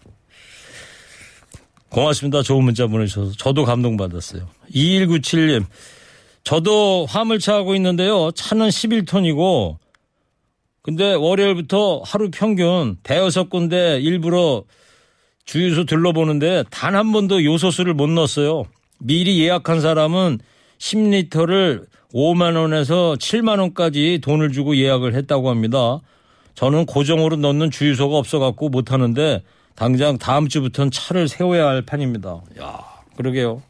고맙습니다. 1.95 2.41
좋은 2.41 2.65
문자 2.65 2.87
보내주셔서. 2.87 3.31
저도 3.37 3.63
감동받았어요. 3.63 4.49
2197님. 4.73 5.65
저도 6.43 7.05
화물차 7.05 7.55
하고 7.55 7.73
있는데요. 7.75 8.31
차는 8.31 8.67
11톤이고, 8.67 9.77
근데 10.81 11.13
월요일부터 11.13 12.01
하루 12.05 12.29
평균 12.31 12.97
대여섯 13.01 13.49
군데 13.49 13.97
일부러 14.01 14.65
주유소 15.45 15.85
들러보는데 15.85 16.65
단 16.69 16.95
한 16.95 17.13
번도 17.13 17.45
요소수를 17.45 17.93
못 17.93 18.09
넣었어요. 18.09 18.65
미리 18.99 19.39
예약한 19.39 19.79
사람은 19.79 20.39
10리터를 20.77 21.85
5만 22.13 22.57
원에서 22.57 23.15
7만 23.17 23.59
원까지 23.59 24.19
돈을 24.21 24.51
주고 24.51 24.75
예약을 24.75 25.15
했다고 25.15 25.49
합니다. 25.49 26.01
저는 26.55 26.87
고정으로 26.87 27.37
넣는 27.37 27.71
주유소가 27.71 28.17
없어갖고 28.17 28.67
못 28.67 28.91
하는데 28.91 29.41
당장 29.75 30.17
다음 30.17 30.47
주부터는 30.47 30.91
차를 30.91 31.27
세워야 31.27 31.67
할 31.67 31.81
판입니다. 31.81 32.41
야, 32.59 32.79
그러게요. 33.17 33.61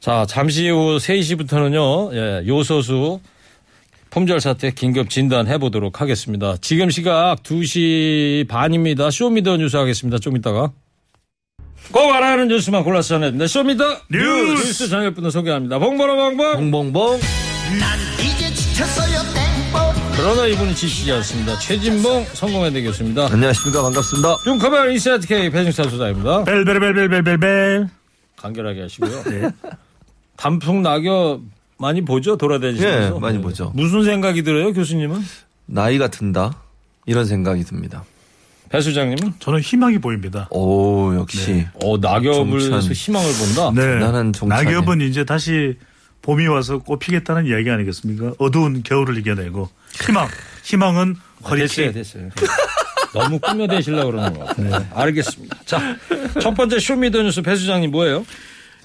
자, 0.00 0.24
잠시 0.28 0.68
후 0.68 0.98
3시부터는요, 0.98 2.14
예, 2.14 2.46
요소수 2.46 3.20
품절 4.10 4.40
사태 4.40 4.70
긴급 4.70 5.10
진단해 5.10 5.58
보도록 5.58 6.00
하겠습니다. 6.00 6.56
지금 6.60 6.90
시각 6.90 7.42
2시 7.42 8.48
반입니다. 8.48 9.10
Show 9.10 9.30
Me 9.30 9.41
the 9.41 9.56
뉴스 9.56 9.76
하겠습니다. 9.76 10.18
좀 10.18 10.36
이따가. 10.36 10.70
꼭 11.92 12.12
알아야 12.12 12.36
뉴스만 12.44 12.84
골라서 12.84 13.08
전해드립니다. 13.08 13.46
Show 13.46 13.63
Me 13.63 13.71
the 13.71 13.84
뉴스, 14.10 14.66
뉴스 14.66 14.88
정예분들 14.88 15.30
소개합니다. 15.30 15.78
봉보로 15.78 16.16
봉봉. 16.16 16.52
봉봉봉. 16.54 17.20
그러나 20.28 20.44
이분은 20.48 20.74
지치지 20.74 21.12
않습니다. 21.12 21.56
최진봉 21.60 22.24
성공회대 22.32 22.82
교수입니다. 22.82 23.28
안녕하십니까 23.30 23.80
반갑습니다. 23.80 24.36
융커벨 24.44 24.90
Insight 24.90 25.24
K 25.28 25.48
배종찬 25.50 25.88
소장입니다. 25.88 26.42
벨벨벨벨벨벨. 26.42 27.88
간결하게 28.34 28.82
하시고요. 28.82 29.22
단풍 30.36 30.82
낙엽 30.82 31.42
많이 31.78 32.04
보죠? 32.04 32.36
돌아다니시면서. 32.36 33.14
예, 33.14 33.20
많이 33.20 33.40
보죠. 33.40 33.70
무슨 33.76 34.02
생각이 34.02 34.42
들어요, 34.42 34.72
교수님은? 34.72 35.22
나이가 35.66 36.08
든다 36.08 36.60
이런 37.06 37.24
생각이 37.24 37.62
듭니다. 37.62 38.02
배 38.68 38.80
소장님은? 38.80 39.34
저는 39.38 39.60
희망이 39.60 39.98
보입니다. 39.98 40.48
오 40.50 41.14
역시 41.14 41.68
어, 41.84 41.98
낙엽을 41.98 42.58
종찬. 42.62 42.78
해서 42.78 42.88
희망을 42.92 43.28
본다? 43.32 43.70
네. 43.80 44.32
종찬이. 44.32 44.64
낙엽은 44.64 45.02
이제 45.02 45.24
다시 45.24 45.76
봄이 46.22 46.46
와서 46.48 46.78
꽃 46.78 46.98
피겠다는 46.98 47.46
이야기 47.46 47.70
아니겠습니까? 47.70 48.34
어두운 48.38 48.82
겨울을 48.82 49.16
이겨내고 49.18 49.68
희망. 50.06 50.28
희망은 50.64 51.16
아, 51.44 51.50
됐어요, 51.54 51.86
허리케인. 51.86 51.92
됐어요. 51.92 52.28
너무 53.14 53.38
꾸며대시려고 53.38 54.10
그러는 54.10 54.34
것 54.38 54.46
같아요. 54.46 54.78
네, 54.78 54.86
알겠습니다. 54.92 55.56
자, 55.64 55.96
첫 56.40 56.54
번째 56.54 56.78
쇼미더뉴스 56.80 57.42
배 57.42 57.54
수장님 57.54 57.90
뭐예요? 57.92 58.26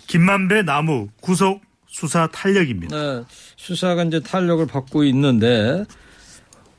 김만배 0.08 0.64
나무 0.64 1.08
구속 1.20 1.62
수사 1.88 2.28
탄력입니다. 2.28 2.96
네, 2.96 3.24
수사가 3.58 4.04
이제 4.04 4.20
탄력을 4.20 4.66
받고 4.68 5.04
있는데 5.06 5.84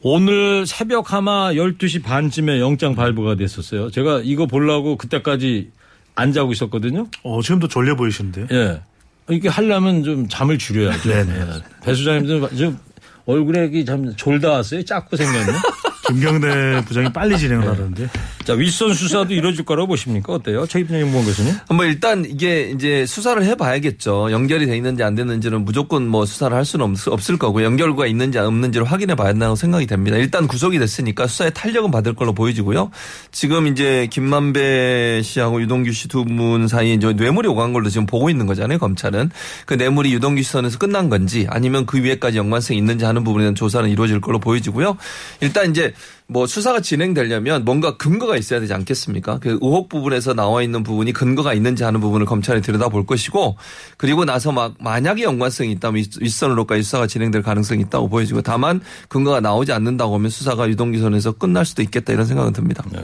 오늘 0.01 0.67
새벽 0.67 1.13
아마 1.13 1.53
12시 1.53 2.03
반쯤에 2.03 2.61
영장 2.61 2.95
발부가 2.95 3.35
됐었어요. 3.35 3.91
제가 3.91 4.21
이거 4.25 4.47
보려고 4.47 4.97
그때까지 4.97 5.71
안 6.15 6.33
자고 6.33 6.53
있었거든요. 6.53 7.09
어, 7.23 7.43
지금도 7.43 7.69
졸려 7.69 7.97
보이시는데요. 7.97 8.47
예. 8.53 8.83
이게 9.31 9.49
하려면 9.49 10.03
좀 10.03 10.29
잠을 10.29 10.59
줄여야죠. 10.59 11.09
네네. 11.09 11.41
예. 11.41 11.47
배 11.85 11.95
수장님 11.95 12.27
좀, 12.27 12.57
좀 12.57 12.79
얼굴에 13.27 13.71
이참 13.73 14.15
졸다 14.17 14.51
왔어요. 14.51 14.85
작고 14.85 15.17
생겼네. 15.17 15.53
김경대 16.13 16.83
부장이 16.87 17.13
빨리 17.13 17.39
진행을 17.39 17.67
하는데 17.69 18.09
자, 18.45 18.55
윗선 18.55 18.95
수사도 18.95 19.35
이뤄질 19.35 19.65
거라고 19.65 19.87
보십니까? 19.89 20.33
어때요? 20.33 20.67
최입장 20.67 20.99
임원 20.99 21.25
교수님? 21.25 21.55
뭐 21.71 21.85
일단 21.85 22.25
이게 22.29 22.73
이제 22.75 23.07
수사를 23.07 23.43
해봐야겠죠. 23.45 24.33
연결이 24.33 24.67
돼 24.67 24.77
있는지 24.77 25.03
안 25.05 25.15
됐는지는 25.15 25.65
무조건 25.65 26.09
뭐 26.09 26.27
수사를 26.27 26.57
할 26.57 26.65
수는 26.65 26.87
없, 26.87 27.09
없을 27.09 27.39
거고 27.39 27.63
연결고가 27.63 28.07
있는지 28.07 28.39
없는지를 28.39 28.85
확인해 28.85 29.15
봐야 29.15 29.29
한다고 29.29 29.55
생각이 29.55 29.87
됩니다. 29.87 30.17
일단 30.17 30.49
구속이 30.49 30.79
됐으니까 30.81 31.29
수사에 31.29 31.51
탄력은 31.51 31.91
받을 31.93 32.15
걸로 32.15 32.33
보여지고요. 32.33 32.91
지금 33.31 33.69
이제 33.69 34.09
김만배 34.11 35.23
씨하고 35.23 35.61
유동규 35.63 35.93
씨 35.93 36.09
두 36.09 36.25
분 36.25 36.67
사이에 36.69 36.95
이제 36.95 37.13
뇌물이 37.13 37.49
오간 37.49 37.73
걸로 37.73 37.89
지금 37.89 38.07
보고 38.07 38.29
있는 38.29 38.47
거잖아요. 38.47 38.79
검찰은 38.79 39.31
그 39.67 39.75
뇌물이 39.75 40.13
유동규 40.15 40.43
씨 40.43 40.51
선에서 40.51 40.79
끝난 40.79 41.09
건지 41.09 41.47
아니면 41.49 41.87
그 41.87 42.03
위에까지 42.03 42.39
연관성이 42.39 42.79
있는지 42.79 43.05
하는 43.05 43.23
부분에 43.25 43.45
대한 43.45 43.55
조사는 43.55 43.89
이루어질 43.89 44.21
걸로 44.21 44.39
보여지고요. 44.39 44.97
일단 45.41 45.71
이제 45.71 45.93
뭐 46.29 46.47
수사가 46.47 46.81
진행되려면 46.81 47.65
뭔가 47.65 47.97
근거가 47.99 48.37
있어야 48.39 48.59
되지 48.61 48.73
않겠습니까? 48.73 49.39
그 49.41 49.59
의혹 49.61 49.89
부분에서 49.91 50.33
나와 50.33 50.63
있는 50.63 50.83
부분이 50.83 51.13
근거가 51.13 51.53
있는지 51.53 51.85
하는 51.85 52.01
부분을 52.01 52.25
검찰이 52.27 52.63
들여다볼 52.63 53.05
것이고 53.05 53.57
그리고 53.99 54.25
나서 54.25 54.51
막 54.51 54.75
만약에 54.81 55.25
연관성이 55.25 55.73
있다면 55.73 55.97
윗- 55.99 56.21
윗선으로까지 56.23 56.83
수사가 56.85 57.07
진행될 57.07 57.43
가능성이 57.43 57.83
있다고 57.83 58.09
보여지고 58.09 58.41
다만 58.41 58.81
근거가 59.09 59.41
나오지 59.41 59.73
않는다고 59.73 60.15
하면 60.15 60.31
수사가 60.31 60.69
유동기 60.71 60.99
선에서 61.01 61.33
끝날 61.33 61.67
수도 61.67 61.83
있겠다 61.83 62.13
이런 62.15 62.25
생각은 62.25 62.53
듭니다. 62.55 62.83
네. 62.93 63.01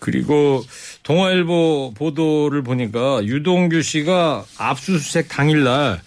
그리고 0.00 0.64
동아일보 1.04 1.92
보도를 1.94 2.62
보니까 2.62 3.24
유동규 3.24 3.82
씨가 3.82 4.44
압수수색 4.58 5.28
당일날 5.28 6.00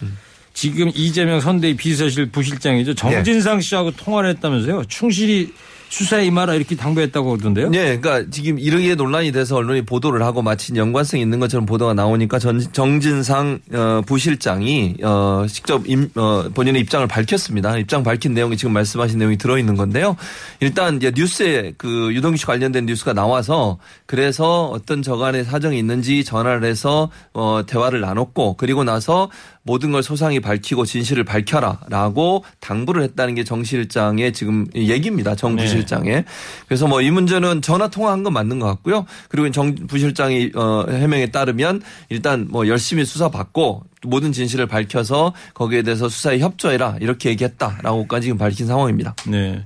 지금 0.52 0.90
이재명 0.94 1.40
선대위 1.40 1.76
비서실 1.76 2.30
부실장이죠. 2.30 2.94
정진상 2.94 3.60
씨하고 3.60 3.90
통화를 3.92 4.30
했다면서요. 4.30 4.84
충실히 4.88 5.52
수사에 5.88 6.26
임하라 6.26 6.54
이렇게 6.54 6.76
당부했다고 6.76 7.30
그러던데요. 7.30 7.70
네, 7.70 7.98
그러니까 7.98 8.30
지금 8.30 8.58
이르게 8.58 8.94
논란이 8.94 9.32
돼서 9.32 9.56
언론이 9.56 9.82
보도를 9.82 10.22
하고 10.22 10.42
마치 10.42 10.74
연관성 10.74 11.18
있는 11.18 11.40
것처럼 11.40 11.64
보도가 11.64 11.94
나오니까 11.94 12.38
전, 12.38 12.60
정진상 12.60 13.60
어, 13.72 14.02
부실장이 14.06 14.96
어, 15.02 15.46
직접 15.48 15.88
임, 15.88 16.10
어, 16.16 16.44
본인의 16.54 16.82
입장을 16.82 17.06
밝혔습니다. 17.06 17.78
입장 17.78 18.02
밝힌 18.02 18.34
내용이 18.34 18.56
지금 18.58 18.72
말씀하신 18.74 19.18
내용이 19.18 19.38
들어 19.38 19.58
있는 19.58 19.76
건데요. 19.76 20.16
일단 20.60 20.96
이제 20.96 21.10
뉴스에 21.14 21.72
그 21.78 22.12
유동규 22.12 22.36
씨 22.36 22.44
관련된 22.44 22.84
뉴스가 22.84 23.14
나와서 23.14 23.78
그래서 24.04 24.66
어떤 24.66 25.02
저간의 25.02 25.44
사정이 25.44 25.78
있는지 25.78 26.24
전화를 26.24 26.68
해서 26.68 27.10
어, 27.32 27.62
대화를 27.66 28.00
나눴고 28.00 28.56
그리고 28.58 28.84
나서 28.84 29.30
모든 29.62 29.90
걸 29.90 30.02
소상히 30.02 30.38
밝히고 30.38 30.84
진실을 30.84 31.24
밝혀라라고 31.24 32.44
당부를 32.60 33.02
했다는 33.02 33.34
게 33.34 33.46
정 33.46 33.62
실장의 33.62 34.32
지금 34.32 34.66
얘기입니다. 34.74 35.36
정 35.36 35.54
네. 35.54 35.62
부실장의. 35.76 36.24
그래서 36.68 36.86
뭐 36.86 37.06
이 37.06 37.10
문제는 37.10 37.62
전화 37.62 37.88
통화한 37.88 38.24
건 38.24 38.32
맞는 38.32 38.58
것 38.58 38.66
같고요. 38.66 39.06
그리고 39.28 39.50
정 39.52 39.74
부실장이 39.74 40.50
어 40.56 40.84
해명에 40.88 41.30
따르면 41.30 41.82
일단 42.08 42.48
뭐 42.50 42.66
열심히 42.66 43.04
수사 43.04 43.28
받고 43.30 43.84
모든 44.02 44.32
진실을 44.32 44.66
밝혀서 44.66 45.32
거기에 45.54 45.82
대해서 45.82 46.08
수사에 46.08 46.38
협조해라 46.40 46.96
이렇게 47.00 47.30
얘기했다라고까지 47.30 48.24
지금 48.24 48.38
밝힌 48.38 48.66
상황입니다. 48.66 49.14
네. 49.28 49.64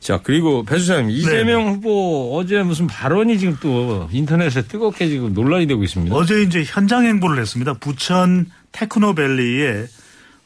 자, 0.00 0.20
그리고 0.22 0.62
배 0.62 0.78
수장님, 0.78 1.10
이재명 1.10 1.68
후보 1.74 2.38
어제 2.38 2.62
무슨 2.62 2.86
발언이 2.86 3.38
지금 3.38 3.56
또 3.60 4.08
인터넷에 4.12 4.62
뜨겁게 4.62 5.08
지금 5.08 5.34
논란이 5.34 5.66
되고 5.66 5.82
있습니다. 5.82 6.14
어제 6.14 6.40
이제 6.42 6.62
현장 6.64 7.04
행보를 7.04 7.38
했습니다. 7.40 7.74
부천 7.74 8.46
테크노밸리에 8.72 9.86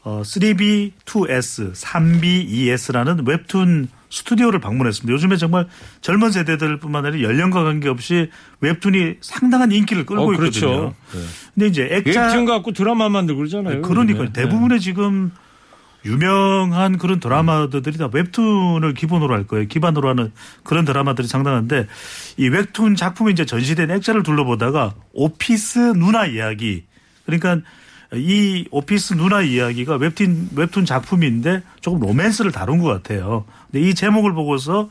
어, 0.03 0.21
3B2S, 0.25 1.73
3B2S라는 1.73 3.27
웹툰 3.27 3.87
스튜디오를 4.13 4.59
방문했습니다. 4.59 5.11
요즘에 5.11 5.37
정말 5.37 5.67
젊은 6.01 6.31
세대들뿐만 6.31 7.07
아니라 7.07 7.27
연령과 7.27 7.63
관계없이 7.63 8.29
웹툰이 8.61 9.15
상당한 9.21 9.71
인기를 9.71 10.05
끌고 10.05 10.29
어, 10.29 10.33
있거든요. 10.33 10.51
그렇죠. 10.51 10.95
네. 11.13 11.19
근데 11.55 11.67
이제 11.67 11.87
액자 11.89 12.27
웹툰 12.27 12.45
갖고 12.45 12.73
드라마 12.73 13.09
만들고 13.09 13.39
그러잖아요. 13.39 13.81
그러니까. 13.81 14.31
대부분의 14.31 14.81
지금 14.81 15.31
유명한 16.05 16.99
그런 16.99 17.19
드라마들이 17.19 17.97
다 17.97 18.07
웹툰을 18.11 18.93
기본으로 18.93 19.33
할 19.33 19.47
거예요. 19.47 19.67
기반으로 19.67 20.09
하는 20.09 20.31
그런 20.63 20.85
드라마들이 20.85 21.27
상당한데 21.27 21.87
이 22.37 22.47
웹툰 22.49 22.95
작품이 22.95 23.31
이제 23.31 23.45
전시된 23.45 23.89
액자를 23.89 24.21
둘러보다가 24.21 24.93
오피스 25.13 25.93
누나 25.95 26.27
이야기 26.27 26.83
그러니까 27.25 27.61
이 28.15 28.67
오피스 28.71 29.15
누나 29.15 29.41
이야기가 29.41 29.95
웹툰 29.95 30.49
웹툰 30.55 30.85
작품인데 30.85 31.63
조금 31.81 31.99
로맨스를 31.99 32.51
다룬 32.51 32.79
것 32.79 32.87
같아요. 32.87 33.45
근데 33.71 33.87
이 33.87 33.93
제목을 33.95 34.33
보고서 34.33 34.89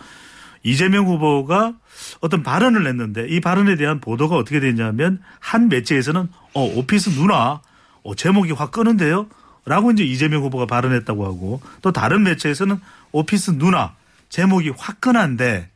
이재명 0.65 1.07
후보가 1.07 1.75
어떤 2.21 2.43
발언을 2.43 2.85
냈는데 2.85 3.27
이 3.29 3.41
발언에 3.41 3.77
대한 3.77 4.01
보도가 4.01 4.37
어떻게 4.37 4.61
되냐면 4.61 5.21
한 5.41 5.69
매체에서는 5.69 6.29
어 6.55 6.65
오피스 6.65 7.11
누나 7.11 7.61
어 8.03 8.15
제목이 8.15 8.53
확 8.53 8.71
끄는데요. 8.73 9.27
라고 9.65 9.93
이제 9.93 10.03
이재명 10.03 10.43
후보가 10.43 10.67
발언했다고 10.67 11.25
하고 11.25 11.61
또 11.83 11.93
다른 11.93 12.25
매체에서는 12.25 12.81
오피스 13.13 13.53
누나 13.59 13.95
제목이 14.29 14.71
화끈한데 14.77 15.69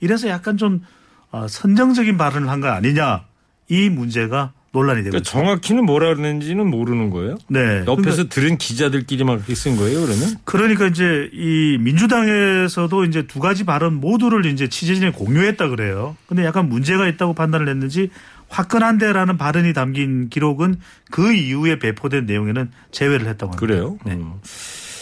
이래서 0.00 0.28
약간 0.28 0.56
좀 0.56 0.84
어, 1.32 1.48
선정적인 1.48 2.16
발언을 2.18 2.48
한 2.48 2.60
거 2.60 2.68
아니냐 2.68 3.24
이 3.68 3.88
문제가 3.88 4.52
논란이 4.72 5.02
되고 5.02 5.10
그러니까. 5.10 5.30
정확히는 5.30 5.84
뭐라 5.84 6.14
그러는지는 6.14 6.66
모르는 6.66 7.10
거예요. 7.10 7.36
네. 7.48 7.84
옆에서 7.86 8.28
들은 8.28 8.56
기자들끼리만 8.56 9.36
그렇게 9.36 9.54
쓴 9.54 9.76
거예요, 9.76 10.00
그러면? 10.00 10.36
그러니까 10.44 10.86
이제 10.86 11.28
이 11.32 11.76
민주당에서도 11.78 13.04
이제 13.04 13.26
두 13.26 13.38
가지 13.38 13.64
발언 13.64 13.94
모두를 13.94 14.46
이제 14.46 14.68
취재진에 14.68 15.12
공유했다 15.12 15.68
그래요. 15.68 16.16
근데 16.26 16.44
약간 16.44 16.68
문제가 16.70 17.06
있다고 17.06 17.34
판단을 17.34 17.68
했는지 17.68 18.08
화끈한데라는 18.48 19.36
발언이 19.36 19.74
담긴 19.74 20.28
기록은 20.30 20.76
그 21.10 21.32
이후에 21.32 21.78
배포된 21.78 22.24
내용에는 22.26 22.70
제외를 22.90 23.26
했다고 23.28 23.52
합니다. 23.52 23.60
그래요? 23.60 23.98
네. 24.04 24.12
음. 24.12 24.32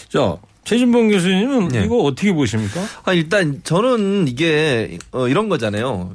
자, 0.08 0.36
최진봉 0.64 1.08
교수님은 1.08 1.68
네. 1.68 1.84
이거 1.84 1.98
어떻게 1.98 2.32
보십니까? 2.32 2.80
아, 3.04 3.12
일단 3.12 3.60
저는 3.64 4.28
이게 4.28 4.98
어, 5.10 5.26
이런 5.26 5.48
거잖아요. 5.48 6.14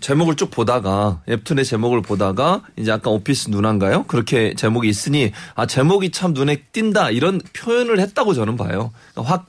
제목을 0.00 0.36
쭉 0.36 0.50
보다가 0.50 1.22
웹툰의 1.26 1.64
제목을 1.64 2.02
보다가 2.02 2.62
이제 2.76 2.92
아까 2.92 3.10
오피스 3.10 3.50
누나인가요? 3.50 4.04
그렇게 4.04 4.54
제목이 4.54 4.88
있으니 4.88 5.32
아 5.54 5.66
제목이 5.66 6.10
참 6.10 6.32
눈에 6.34 6.62
띈다 6.72 7.10
이런 7.10 7.40
표현을 7.54 7.98
했다고 7.98 8.34
저는 8.34 8.56
봐요. 8.56 8.92
그러니까 9.12 9.34
확 9.34 9.46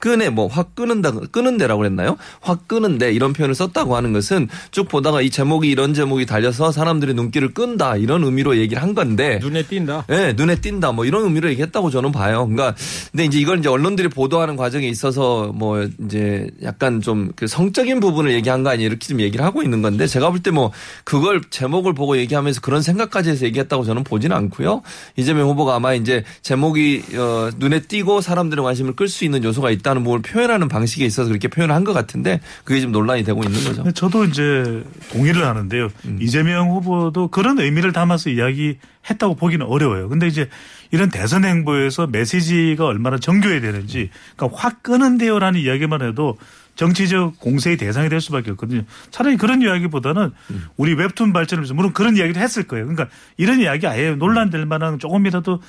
끄네 0.00 0.30
뭐 0.30 0.48
확 0.48 0.74
끄는다 0.74 1.12
끄는데라고 1.30 1.78
그랬나요? 1.80 2.16
확 2.40 2.66
끄는데 2.66 3.12
이런 3.12 3.32
표현을 3.32 3.54
썼다고 3.54 3.94
하는 3.94 4.12
것은 4.12 4.48
쭉 4.72 4.88
보다가 4.88 5.20
이 5.22 5.30
제목이 5.30 5.70
이런 5.70 5.94
제목이 5.94 6.26
달려서 6.26 6.72
사람들의 6.72 7.14
눈길을 7.14 7.54
끈다 7.54 7.96
이런 7.96 8.24
의미로 8.24 8.56
얘기를 8.56 8.82
한 8.82 8.94
건데 8.94 9.38
눈에 9.42 9.62
띈다. 9.62 10.06
예, 10.10 10.32
눈에 10.36 10.56
띈다. 10.60 10.92
뭐 10.92 11.04
이런 11.04 11.22
의미로 11.24 11.48
얘기했다고 11.50 11.90
저는 11.90 12.10
봐요. 12.12 12.46
그러니까 12.48 12.74
근데 13.12 13.24
이제 13.26 13.38
이걸 13.38 13.58
이제 13.60 13.68
언론들이 13.68 14.08
보도하는 14.08 14.56
과정에 14.56 14.88
있어서 14.88 15.52
뭐 15.54 15.86
이제 16.04 16.48
약간 16.62 17.00
좀 17.00 17.30
그 17.36 17.46
성적인 17.46 18.00
부분을 18.00 18.32
얘기한 18.32 18.62
거 18.62 18.70
아니에요. 18.70 18.88
이렇게 18.88 19.06
좀 19.06 19.20
얘기를 19.20 19.44
하고 19.44 19.62
있는 19.62 19.82
건데 19.82 20.06
제가 20.06 20.30
볼 20.30 20.40
때 20.42 20.50
뭐 20.50 20.72
그걸 21.04 21.42
제목을 21.50 21.92
보고 21.94 22.16
얘기하면서 22.16 22.60
그런 22.62 22.80
생각까지 22.82 23.30
해서 23.30 23.44
얘기했다고 23.46 23.84
저는 23.84 24.04
보지는 24.04 24.34
않고요. 24.36 24.82
이재명 25.16 25.48
후보가 25.48 25.74
아마 25.76 25.92
이제 25.94 26.24
제목이 26.42 27.02
어 27.16 27.50
눈에 27.58 27.80
띄고 27.82 28.20
사람들의 28.22 28.64
관심을 28.64 28.96
끌 28.96 29.06
수 29.08 29.24
있는 29.24 29.44
요소가 29.44 29.70
있다 29.70 29.89
는 29.94 30.04
부분을 30.04 30.22
표현하는 30.22 30.68
방식에 30.68 31.04
있어서 31.04 31.28
그렇게 31.28 31.48
표현을 31.48 31.74
한 31.74 31.84
것 31.84 31.92
같은데 31.92 32.40
그게 32.64 32.78
지금 32.80 32.92
논란이 32.92 33.24
되고 33.24 33.42
있는 33.42 33.64
거죠. 33.64 33.90
저도 33.92 34.24
이제 34.24 34.84
동의를 35.12 35.46
하는데요. 35.46 35.88
이재명 36.20 36.70
후보도 36.70 37.28
그런 37.28 37.58
의미를 37.58 37.92
담아서 37.92 38.30
이야기했다고 38.30 39.34
보기는 39.36 39.64
어려워요. 39.66 40.08
근데 40.08 40.26
이제 40.26 40.48
이런 40.90 41.08
대선 41.10 41.44
행보에서 41.44 42.06
메시지가 42.06 42.84
얼마나 42.84 43.18
정교해야 43.18 43.60
되는지, 43.60 44.10
그러니까 44.36 44.58
확 44.60 44.82
끄는데요라는 44.82 45.60
이야기만 45.60 46.02
해도 46.02 46.36
정치적 46.76 47.40
공세의 47.40 47.76
대상이 47.76 48.08
될 48.08 48.20
수밖에 48.20 48.50
없거든요. 48.52 48.82
차라리 49.10 49.36
그런 49.36 49.62
이야기보다는 49.62 50.30
우리 50.76 50.94
웹툰 50.94 51.32
발전을 51.32 51.62
위해서 51.62 51.74
물론 51.74 51.92
그런 51.92 52.16
이야기도 52.16 52.40
했을 52.40 52.64
거예요. 52.64 52.86
그러니까 52.86 53.08
이런 53.36 53.60
이야기 53.60 53.86
아예 53.86 54.12
논란될 54.12 54.66
만한 54.66 54.98
조금이라도 54.98 55.60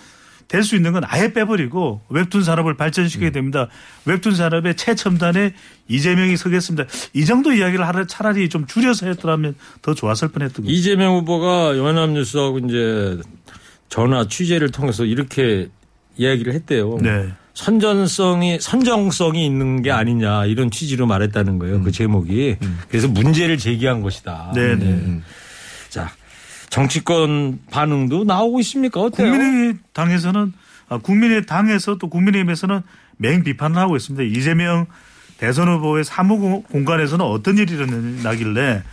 될 0.51 0.63
수 0.63 0.75
있는 0.75 0.91
건 0.91 1.03
아예 1.05 1.31
빼버리고 1.31 2.01
웹툰 2.09 2.43
산업을 2.43 2.75
발전시켜야 2.75 3.31
됩니다. 3.31 3.69
웹툰 4.03 4.35
산업의 4.35 4.75
최첨단에 4.75 5.53
이재명이 5.87 6.35
서겠습니다. 6.35 6.89
이 7.13 7.23
정도 7.23 7.53
이야기를 7.53 7.87
하루 7.87 8.05
차라리 8.05 8.49
좀 8.49 8.67
줄여서 8.67 9.07
했더라면 9.07 9.55
더 9.81 9.93
좋았을 9.93 10.27
뻔했던 10.27 10.65
거죠. 10.65 10.69
이재명 10.69 11.15
후보가 11.15 11.77
연합뉴스하고 11.77 12.59
이제 12.59 13.17
전화 13.87 14.27
취재를 14.27 14.71
통해서 14.71 15.05
이렇게 15.05 15.69
이야기를 16.17 16.53
했대요. 16.53 16.97
네. 17.01 17.29
선전성이 17.53 18.59
선정성이 18.59 19.45
있는 19.45 19.81
게 19.81 19.91
아니냐 19.91 20.47
이런 20.47 20.69
취지로 20.69 21.05
말했다는 21.05 21.59
거예요. 21.59 21.81
그 21.81 21.91
제목이. 21.93 22.57
그래서 22.89 23.07
문제를 23.07 23.57
제기한 23.57 24.01
것이다. 24.01 24.51
네, 24.53 24.75
네. 24.75 25.21
자 25.89 26.11
정치권 26.71 27.59
반응도 27.69 28.23
나오고 28.23 28.59
있습니까? 28.61 29.01
어때요? 29.01 29.29
국민의당에서는 29.29 30.53
아, 30.89 30.97
국민의당에서 30.97 31.97
또 31.97 32.09
국민의힘에서는 32.09 32.81
맹 33.17 33.43
비판을 33.43 33.77
하고 33.77 33.95
있습니다. 33.97 34.23
이재명 34.23 34.87
대선 35.37 35.67
후보의 35.67 36.03
사무 36.05 36.39
공- 36.39 36.63
공간에서는 36.63 37.23
어떤 37.25 37.57
일이 37.57 37.73
일어나길래 37.73 38.83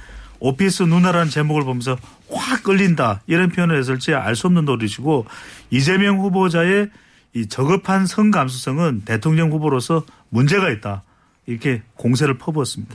오피스 0.40 0.84
누나라는 0.84 1.30
제목을 1.30 1.64
보면서 1.64 1.96
확 2.30 2.62
끌린다 2.64 3.22
이런 3.26 3.48
표현을 3.50 3.78
했을지 3.78 4.12
알 4.14 4.34
수 4.34 4.48
없는 4.48 4.64
노릇이고 4.64 5.26
이재명 5.70 6.18
후보자의 6.20 6.90
이 7.34 7.46
저급한 7.46 8.06
성 8.06 8.30
감수성은 8.30 9.02
대통령 9.04 9.50
후보로서 9.52 10.04
문제가 10.30 10.70
있다 10.70 11.02
이렇게 11.46 11.82
공세를 11.94 12.38
퍼부었습니다. 12.38 12.94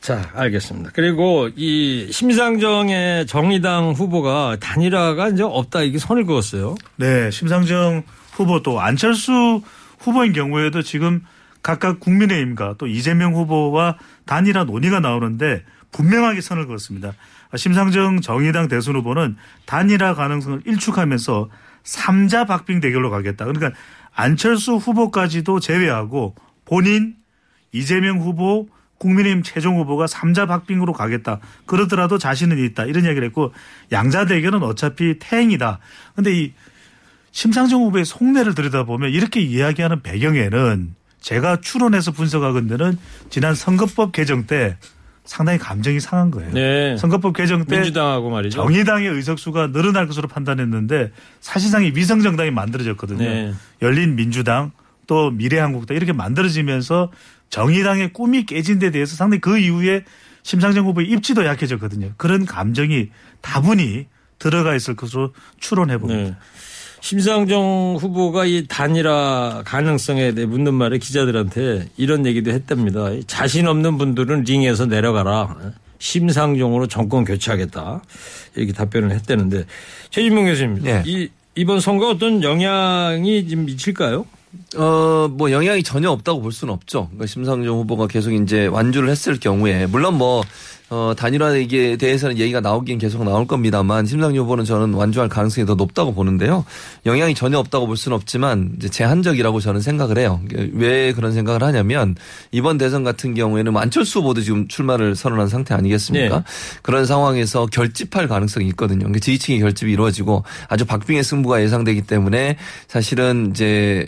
자, 0.00 0.30
알겠습니다. 0.34 0.90
그리고 0.94 1.50
이 1.56 2.08
심상정의 2.10 3.26
정의당 3.26 3.92
후보가 3.92 4.56
단일화가 4.58 5.28
이제 5.28 5.42
없다 5.42 5.82
이게 5.82 5.98
선을 5.98 6.24
그었어요. 6.24 6.74
네, 6.96 7.30
심상정 7.30 8.02
후보 8.32 8.62
또 8.62 8.80
안철수 8.80 9.60
후보인 9.98 10.32
경우에도 10.32 10.80
지금 10.82 11.22
각각 11.62 12.00
국민의힘과 12.00 12.76
또 12.78 12.86
이재명 12.86 13.34
후보와 13.34 13.98
단일화 14.24 14.64
논의가 14.64 15.00
나오는데 15.00 15.64
분명하게 15.92 16.40
선을 16.40 16.66
그었습니다. 16.66 17.12
심상정 17.54 18.22
정의당 18.22 18.68
대선 18.68 18.96
후보는 18.96 19.36
단일화 19.66 20.14
가능성을 20.14 20.62
일축하면서 20.64 21.50
삼자 21.82 22.46
박빙 22.46 22.80
대결로 22.80 23.10
가겠다. 23.10 23.44
그러니까 23.44 23.78
안철수 24.14 24.76
후보까지도 24.76 25.60
제외하고 25.60 26.34
본인 26.64 27.16
이재명 27.72 28.20
후보 28.20 28.68
국민의힘 29.00 29.42
최종 29.42 29.78
후보가 29.78 30.06
삼자 30.06 30.46
박빙으로 30.46 30.92
가겠다. 30.92 31.40
그러더라도 31.64 32.18
자신은 32.18 32.58
있다. 32.58 32.84
이런 32.84 33.06
얘기를 33.06 33.26
했고 33.26 33.52
양자 33.90 34.26
대결은 34.26 34.62
어차피 34.62 35.18
태행이다. 35.18 35.78
근데 36.14 36.38
이 36.38 36.52
심상정 37.32 37.82
후보의 37.82 38.04
속내를 38.04 38.54
들여다보면 38.54 39.10
이렇게 39.10 39.40
이야기하는 39.40 40.02
배경에는 40.02 40.94
제가 41.20 41.60
추론해서 41.60 42.12
분석하건대는 42.12 42.98
지난 43.30 43.54
선거법 43.54 44.12
개정 44.12 44.46
때 44.46 44.76
상당히 45.24 45.58
감정이 45.58 46.00
상한 46.00 46.30
거예요. 46.30 46.52
네. 46.52 46.96
선거법 46.98 47.34
개정 47.34 47.64
때 47.64 47.76
민주당하고 47.76 48.30
말이죠. 48.30 48.56
정의당의 48.56 49.08
의석수가 49.08 49.68
늘어날 49.72 50.06
것으로 50.08 50.28
판단했는데 50.28 51.12
사실상 51.40 51.84
이 51.84 51.92
위성 51.94 52.20
정당이 52.20 52.50
만들어졌거든요. 52.50 53.18
네. 53.18 53.54
열린 53.80 54.16
민주당 54.16 54.72
또 55.06 55.30
미래한국당 55.30 55.96
이렇게 55.96 56.12
만들어지면서 56.12 57.10
정의당의 57.50 58.12
꿈이 58.12 58.46
깨진 58.46 58.78
데 58.78 58.90
대해서 58.90 59.16
상당히 59.16 59.40
그 59.40 59.58
이후에 59.58 60.04
심상정 60.42 60.86
후보의 60.86 61.08
입지도 61.08 61.44
약해졌거든요. 61.44 62.12
그런 62.16 62.46
감정이 62.46 63.08
다분히 63.40 64.06
들어가 64.38 64.74
있을 64.74 64.96
것으로 64.96 65.32
추론해 65.58 65.98
봅니다. 65.98 66.30
네. 66.30 66.36
심상정 67.02 67.96
후보가 68.00 68.44
이 68.46 68.66
단일화 68.68 69.62
가능성에 69.64 70.32
대해 70.32 70.46
묻는 70.46 70.74
말에 70.74 70.98
기자들한테 70.98 71.88
이런 71.96 72.26
얘기도 72.26 72.50
했답니다. 72.50 73.08
자신 73.26 73.66
없는 73.66 73.98
분들은 73.98 74.44
링에서 74.44 74.86
내려가라. 74.86 75.56
심상정으로 75.98 76.86
정권 76.88 77.24
교체하겠다. 77.24 78.02
이렇게 78.54 78.72
답변을 78.72 79.10
했다는데 79.12 79.64
최진명 80.10 80.46
교수님, 80.46 80.82
네. 80.82 81.02
이 81.06 81.28
이번 81.54 81.80
선거 81.80 82.08
어떤 82.08 82.42
영향이 82.42 83.48
좀 83.48 83.66
미칠까요? 83.66 84.26
어, 84.76 85.28
뭐 85.28 85.50
영향이 85.50 85.82
전혀 85.82 86.10
없다고 86.10 86.40
볼 86.40 86.52
수는 86.52 86.74
없죠. 86.74 87.06
그러니까 87.06 87.26
심상정 87.26 87.76
후보가 87.78 88.06
계속 88.06 88.32
이제 88.32 88.66
완주를 88.66 89.08
했을 89.08 89.38
경우에 89.38 89.86
물론 89.86 90.18
뭐 90.18 90.42
어, 90.90 91.14
단일화에 91.16 91.68
대해서는 91.96 92.38
얘기가 92.38 92.60
나오긴 92.60 92.98
계속 92.98 93.22
나올 93.22 93.46
겁니다만 93.46 94.06
심상정 94.06 94.42
후보는 94.44 94.64
저는 94.64 94.94
완주할 94.94 95.28
가능성이 95.28 95.64
더 95.64 95.76
높다고 95.76 96.12
보는데요. 96.12 96.64
영향이 97.06 97.36
전혀 97.36 97.58
없다고 97.58 97.86
볼 97.86 97.96
수는 97.96 98.16
없지만 98.16 98.72
이제 98.76 98.88
제한적이라고 98.88 99.60
저는 99.60 99.82
생각을 99.82 100.18
해요. 100.18 100.40
왜 100.72 101.12
그런 101.12 101.32
생각을 101.32 101.62
하냐면 101.62 102.16
이번 102.50 102.76
대선 102.76 103.04
같은 103.04 103.34
경우에는 103.34 103.72
뭐 103.72 103.80
안철수 103.80 104.18
후보도 104.18 104.42
지금 104.42 104.66
출마를 104.66 105.14
선언한 105.14 105.46
상태 105.46 105.74
아니겠습니까? 105.74 106.38
네. 106.38 106.44
그런 106.82 107.06
상황에서 107.06 107.66
결집할 107.66 108.26
가능성이 108.26 108.66
있거든요. 108.70 109.00
그러니까 109.00 109.20
지지층의 109.20 109.60
결집이 109.60 109.92
이루어지고 109.92 110.42
아주 110.66 110.84
박빙의 110.86 111.22
승부가 111.22 111.62
예상되기 111.62 112.02
때문에 112.02 112.56
사실은 112.88 113.50
이제 113.52 114.06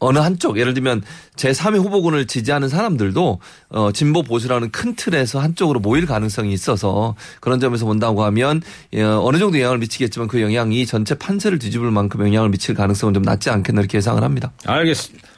어느 0.00 0.18
한쪽 0.18 0.58
예를 0.58 0.74
들면 0.74 1.02
제3의 1.36 1.76
후보군을 1.84 2.26
지지하는 2.26 2.68
사람들도 2.68 3.38
어 3.68 3.92
진보 3.92 4.22
보수라는 4.22 4.70
큰 4.70 4.96
틀에서 4.96 5.38
한쪽으로 5.38 5.78
모일 5.78 6.06
가능성이 6.06 6.15
있어서 6.52 7.14
그런 7.40 7.60
점에서 7.60 7.86
본다고 7.86 8.24
하면 8.24 8.62
예, 8.94 9.02
어느 9.02 9.38
정도 9.38 9.58
영향을 9.58 9.78
미치겠지만 9.78 10.28
그 10.28 10.40
영향이 10.40 10.86
전체 10.86 11.14
판세를 11.14 11.58
뒤집을 11.58 11.90
만큼 11.90 12.20
영향을 12.20 12.48
미칠 12.48 12.74
가능성은 12.74 13.14
좀 13.14 13.22
낮지 13.22 13.50
않겠나 13.50 13.80
이렇게 13.80 13.98
예상을 13.98 14.22
합니다. 14.22 14.52
알겠습니다. 14.64 15.28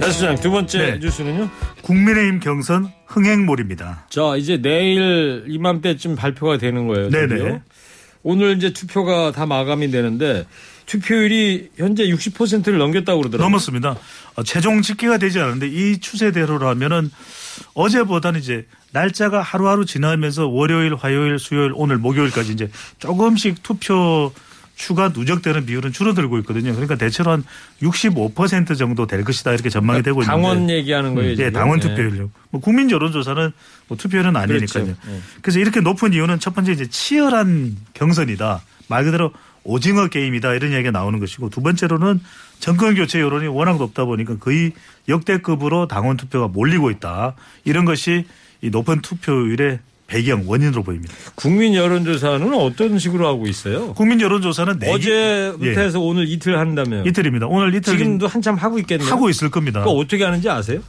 나수장 0.00 0.36
두 0.36 0.50
번째 0.50 0.78
네. 0.78 0.98
뉴스는요? 0.98 1.50
국민의힘 1.82 2.40
경선 2.40 2.92
흥행몰입니다. 3.06 4.06
자, 4.10 4.36
이제 4.36 4.60
내일 4.60 5.44
이맘때쯤 5.48 6.16
발표가 6.16 6.58
되는 6.58 6.86
거예요. 6.88 7.10
네네. 7.10 7.28
드디어. 7.28 7.60
오늘 8.22 8.56
이제 8.56 8.72
투표가 8.72 9.32
다 9.32 9.46
마감이 9.46 9.90
되는데 9.90 10.44
투표율이 10.86 11.70
현재 11.76 12.04
60%를 12.06 12.78
넘겼다고 12.78 13.20
그러더라고요. 13.20 13.48
넘었습니다. 13.48 13.96
어, 14.38 14.42
최종 14.44 14.82
집계가 14.82 15.18
되지 15.18 15.40
않았는데 15.40 15.66
이 15.66 15.98
추세대로라면은 15.98 17.10
어제보다는 17.74 18.38
이제 18.38 18.66
날짜가 18.92 19.42
하루하루 19.42 19.84
지나면서 19.84 20.46
월요일, 20.46 20.94
화요일, 20.94 21.40
수요일, 21.40 21.72
오늘 21.74 21.98
목요일까지 21.98 22.52
이제 22.52 22.70
조금씩 23.00 23.64
투표 23.64 24.32
추가 24.76 25.08
누적되는 25.08 25.66
비율은 25.66 25.90
줄어들고 25.90 26.38
있거든요. 26.38 26.70
그러니까 26.70 26.94
대체로 26.94 27.32
한 27.32 27.42
65% 27.82 28.78
정도 28.78 29.08
될 29.08 29.24
것이다 29.24 29.52
이렇게 29.52 29.70
전망이 29.70 30.04
되고 30.04 30.22
있는데. 30.22 30.30
당원 30.30 30.70
얘기하는 30.70 31.16
거예요. 31.16 31.30
네, 31.30 31.36
지금. 31.36 31.52
당원 31.52 31.80
네. 31.80 31.88
투표율요. 31.88 32.30
뭐 32.50 32.60
국민 32.60 32.88
여론조사는 32.88 33.50
뭐 33.88 33.98
투표율은 33.98 34.36
아니니까요. 34.36 34.84
그렇죠. 34.84 35.00
네. 35.04 35.20
그래서 35.42 35.58
이렇게 35.58 35.80
높은 35.80 36.12
이유는 36.12 36.38
첫 36.38 36.54
번째 36.54 36.70
이제 36.70 36.86
치열한 36.86 37.76
경선이다. 37.94 38.62
말 38.86 39.02
그대로 39.02 39.32
오징어 39.68 40.08
게임이다 40.08 40.54
이런 40.54 40.72
얘기가 40.72 40.90
나오는 40.90 41.18
것이고 41.20 41.50
두 41.50 41.60
번째로는 41.62 42.20
정권 42.58 42.94
교체 42.94 43.20
여론이 43.20 43.48
워낙 43.48 43.76
높다 43.76 44.06
보니까 44.06 44.36
거의 44.38 44.72
역대급으로 45.08 45.86
당원 45.88 46.16
투표가 46.16 46.48
몰리고 46.48 46.90
있다. 46.90 47.34
이런 47.64 47.84
것이 47.84 48.24
이 48.62 48.70
높은 48.70 49.02
투표율의 49.02 49.80
배경 50.06 50.44
원인으로 50.48 50.82
보입니다. 50.82 51.12
국민 51.34 51.74
여론조사는 51.74 52.54
어떤 52.54 52.98
식으로 52.98 53.28
하고 53.28 53.46
있어요? 53.46 53.92
국민 53.92 54.22
여론조사는 54.22 54.78
네 54.78 54.90
어제부터 54.90 55.58
개- 55.62 55.70
예, 55.70 55.76
해서 55.84 56.00
오늘 56.00 56.26
이틀 56.26 56.58
한다면 56.58 57.04
이틀입니다. 57.06 57.46
오늘 57.46 57.74
이틀 57.74 57.98
지금도 57.98 58.26
한참 58.26 58.54
하고 58.56 58.78
있겠네요. 58.78 59.06
하고 59.10 59.28
있을 59.28 59.50
겁니다. 59.50 59.80
그거 59.80 59.92
어떻게 59.92 60.24
하는지 60.24 60.48
아세요? 60.48 60.80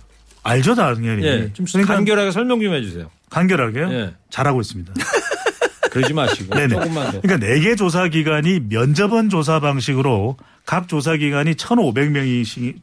알죠, 0.41 0.73
당연히. 0.75 1.25
예, 1.25 1.51
좀 1.53 1.65
그러니까 1.65 1.95
간결하게 1.95 2.31
설명 2.31 2.61
좀 2.61 2.73
해주세요. 2.73 3.11
간결하게요. 3.29 3.91
예. 3.91 4.13
잘하고 4.29 4.61
있습니다. 4.61 4.93
그러지 5.91 6.13
마시고 6.13 6.56
네네. 6.56 6.69
조금만 6.75 7.12
더. 7.12 7.21
그러니까 7.21 7.45
네 7.47 7.60
개 7.60 7.75
조사 7.75 8.08
기관이 8.08 8.60
면접원 8.69 9.30
조사 9.30 9.60
방식으로 9.60 10.38
각 10.65 10.88
조사 10.88 11.15
기관이 11.17 11.54
1,500명이씩 11.56 12.82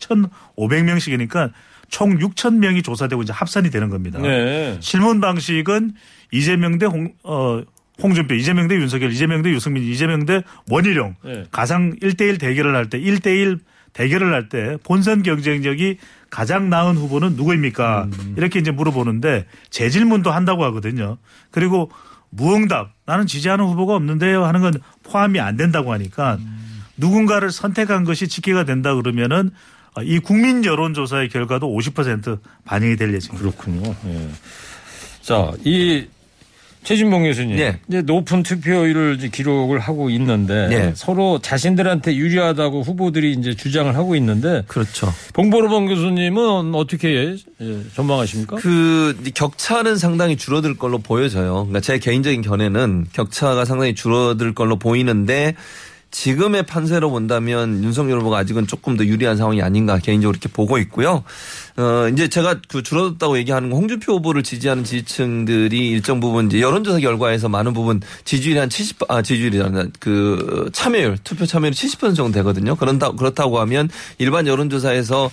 1,500명씩이니까 0.57 1.53
총 1.89 2.19
6,000명이 2.19 2.83
조사되고 2.85 3.23
이제 3.23 3.33
합산이 3.33 3.71
되는 3.71 3.89
겁니다. 3.91 4.19
네. 4.21 4.77
실문 4.81 5.21
방식은 5.21 5.93
이재명 6.33 6.79
대 6.79 6.87
홍, 6.87 7.13
어, 7.23 7.63
홍준표, 8.03 8.35
이재명 8.35 8.67
대 8.69 8.75
윤석열, 8.75 9.13
이재명 9.13 9.43
대 9.43 9.51
유승민, 9.51 9.85
이재명 9.85 10.27
대 10.27 10.43
원희룡 10.71 11.15
네. 11.25 11.45
가상 11.53 11.93
1대1 12.03 12.41
대결을 12.41 12.75
할 12.75 12.91
때 12.91 12.99
1대1 13.01 13.61
대결을 13.93 14.35
할 14.35 14.49
때 14.49 14.77
본선 14.85 15.23
경쟁력이 15.23 15.97
가장 16.29 16.69
나은 16.69 16.97
후보는 16.97 17.37
누구입니까? 17.37 18.09
이렇게 18.37 18.59
이제 18.59 18.71
물어보는데 18.73 19.47
재질문도 19.71 20.31
한다고 20.33 20.65
하거든요. 20.65 21.17
그리고 21.51 21.91
무응답 22.37 22.93
나는 23.07 23.27
지지하는 23.27 23.65
후보가 23.65 23.95
없는데요 23.95 24.45
하는 24.45 24.61
건 24.61 24.75
포함이 25.03 25.41
안 25.41 25.57
된다고 25.57 25.93
하니까 25.93 26.39
누군가를 26.97 27.51
선택한 27.51 28.05
것이 28.05 28.29
집계가 28.29 28.65
된다 28.65 28.95
그러면은 28.95 29.51
이 30.03 30.19
국민 30.19 30.65
여론조사의 30.65 31.31
결과도 31.31 31.69
50% 31.75 32.39
반영이 32.65 32.97
될 32.97 33.15
예정입니다. 33.15 33.39
그렇군요. 33.39 33.95
예. 34.07 34.29
자, 35.23 35.53
이 35.65 36.07
최진봉 36.87 37.25
교수님. 37.25 37.57
네. 37.57 37.81
이제 37.89 38.01
높은 38.01 38.45
투표율을 38.45 39.17
이제 39.19 39.29
기록을 39.29 39.81
하고 39.81 40.09
있는데 40.09 40.69
네. 40.69 40.93
서로 40.95 41.41
자신들한테 41.41 42.15
유리하다고 42.15 42.83
후보들이 42.83 43.33
이제 43.33 43.55
주장을 43.57 43.93
하고 43.97 44.15
있는데 44.15 44.63
그렇죠. 44.69 45.13
봉보르봉 45.33 45.87
교수님은 45.87 46.77
어떻게 46.77 47.35
예, 47.61 47.83
전망하십니까? 47.97 48.57
그 48.59 49.19
격차는 49.35 49.97
상당히 49.97 50.37
줄어들 50.37 50.77
걸로 50.77 50.99
보여져요. 50.99 51.55
그러니까 51.55 51.81
제 51.81 51.99
개인적인 51.99 52.43
견해는 52.43 53.07
격차가 53.13 53.65
상당히 53.65 53.97
줄어들 53.97 54.55
걸로 54.55 54.77
보이는데 54.77 55.57
지금의 56.13 56.63
판세로 56.67 57.11
본다면 57.11 57.83
윤석열 57.83 58.21
후보가 58.21 58.39
아직은 58.39 58.69
조금 58.69 58.97
더 58.97 59.05
유리한 59.05 59.37
상황이 59.37 59.61
아닌가 59.61 59.99
개인적으로 59.99 60.37
이렇게 60.37 60.49
보고 60.49 60.79
있고요. 60.79 61.25
어, 61.79 62.09
이제 62.09 62.29
제가 62.29 62.61
그 62.69 62.83
줄어들었다고 62.83 63.37
얘기하는 63.39 63.69
건 63.69 63.81
홍준표 63.81 64.15
후보를 64.15 64.43
지지하는 64.43 64.83
지지층들이 64.85 65.91
일정 65.91 66.21
부분 66.21 66.47
이제 66.47 66.61
여론조사 66.61 67.01
결과에서 67.01 67.51
많은 67.51 67.75
부분 67.75 68.01
지지율이 68.25 68.59
한 68.59 68.71
70, 68.71 68.99
아, 69.09 69.21
지지율이라는 69.21 69.93
그 70.01 70.71
참여율, 70.73 71.19
투표 71.23 71.45
참여율이 71.45 71.77
70% 71.77 72.17
정도 72.17 72.33
되거든요. 72.33 72.77
그런다, 72.77 73.13
그렇다고 73.13 73.61
하면 73.61 73.91
일반 74.19 74.47
여론조사에서 74.47 75.31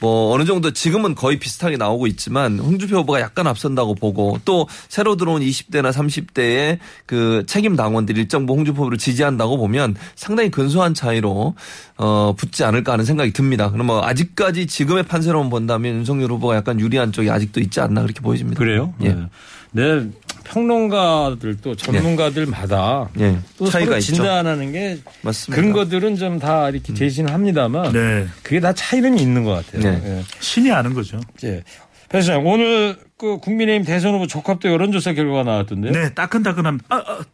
뭐 0.00 0.34
어느 0.34 0.44
정도 0.44 0.72
지금은 0.72 1.14
거의 1.14 1.38
비슷하게 1.38 1.76
나오고 1.76 2.08
있지만 2.08 2.58
홍준표 2.58 2.98
후보가 2.98 3.20
약간 3.20 3.46
앞선다고 3.46 3.94
보고 3.94 4.38
또 4.44 4.68
새로 4.88 5.16
들어온 5.16 5.42
20대나 5.42 5.92
30대의 5.92 6.78
그 7.06 7.44
책임 7.46 7.76
당원들이 7.76 8.22
일정 8.22 8.46
부분 8.46 8.60
홍준표 8.60 8.82
후보를 8.82 8.98
지지한다고 8.98 9.56
보면 9.58 9.94
상당히 10.16 10.50
근소한 10.50 10.92
차이로 10.92 11.54
어 11.96 12.34
붙지 12.36 12.64
않을까 12.64 12.92
하는 12.92 13.04
생각이 13.04 13.32
듭니다. 13.32 13.70
그럼 13.70 13.86
뭐 13.86 14.04
아직까지 14.04 14.66
지금의 14.66 15.04
판세로만 15.04 15.50
본다면 15.50 15.83
윤석열 15.90 16.30
후보가 16.32 16.56
약간 16.56 16.78
유리한 16.80 17.12
쪽이 17.12 17.30
아직도 17.30 17.60
있지 17.60 17.80
않나 17.80 18.02
그렇게 18.02 18.20
보여집니다. 18.20 18.58
그래요? 18.58 18.94
예. 19.02 19.08
네. 19.08 19.26
네. 19.72 20.08
평론가들 20.44 21.56
또 21.62 21.74
전문가들마다 21.74 23.08
예. 23.18 23.38
또 23.56 23.68
차이가. 23.68 23.98
진단하는 23.98 24.72
게 24.72 24.98
맞습니다. 25.22 25.60
근거들은 25.62 26.16
좀 26.16 26.38
다 26.38 26.68
이렇게 26.68 26.92
제시는 26.94 27.32
합니다만 27.32 27.92
네. 27.92 28.26
그게 28.42 28.60
다 28.60 28.72
차이는 28.72 29.18
있는 29.18 29.44
것 29.44 29.52
같아요. 29.66 29.82
네. 29.90 30.02
예. 30.18 30.24
신이 30.40 30.70
아는 30.70 30.94
거죠. 30.94 31.20
예. 31.44 31.62
배 32.08 32.21
소장 32.21 32.46
오늘 32.46 32.96
그 33.16 33.38
국민의힘 33.38 33.84
대선 33.84 34.14
후보 34.14 34.26
적합도 34.26 34.68
여론조사 34.68 35.14
결과가 35.14 35.42
나왔던데요. 35.44 35.92
네, 35.92 36.12
따끈따끈한. 36.14 36.80
아, 36.88 36.96
아. 36.96 37.24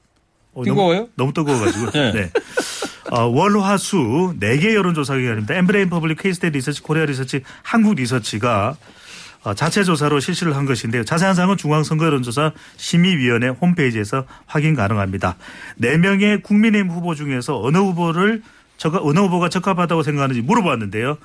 어, 0.52 0.64
뜨거워요? 0.64 1.08
너무, 1.16 1.32
너무 1.32 1.32
뜨거워가지고. 1.32 1.90
네. 2.12 2.30
네. 3.10 3.16
어, 3.16 3.26
월화수 3.26 4.36
4개 4.40 4.74
여론조사 4.74 5.16
기관입니다. 5.16 5.54
엠브레인 5.54 5.90
퍼블릭 5.90 6.18
케이스탯 6.22 6.50
리서치, 6.50 6.82
코리아 6.82 7.04
리서치, 7.04 7.42
한국 7.62 7.96
리서치가 7.96 8.76
어, 9.42 9.54
자체 9.54 9.84
조사로 9.84 10.20
실시를 10.20 10.54
한 10.54 10.66
것인데요. 10.66 11.04
자세한 11.04 11.34
사항은 11.34 11.56
중앙선거 11.56 12.04
여론조사 12.04 12.52
심의위원회 12.76 13.48
홈페이지에서 13.48 14.26
확인 14.46 14.74
가능합니다. 14.74 15.36
4명의 15.80 16.42
국민의힘 16.42 16.90
후보 16.90 17.14
중에서 17.14 17.60
어느 17.60 17.78
후보를 17.78 18.42
적, 18.76 18.94
어느 18.94 19.18
후보가 19.18 19.48
적합하다고 19.48 20.02
생각하는지 20.02 20.42
물어봤는데요. 20.42 21.18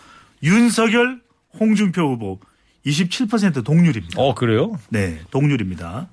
윤석열, 0.43 1.19
홍준표 1.59 2.01
후보 2.01 2.39
27% 2.85 3.63
동률입니다. 3.63 4.21
어 4.21 4.33
그래요? 4.33 4.77
네, 4.89 5.19
동률입니다. 5.31 6.07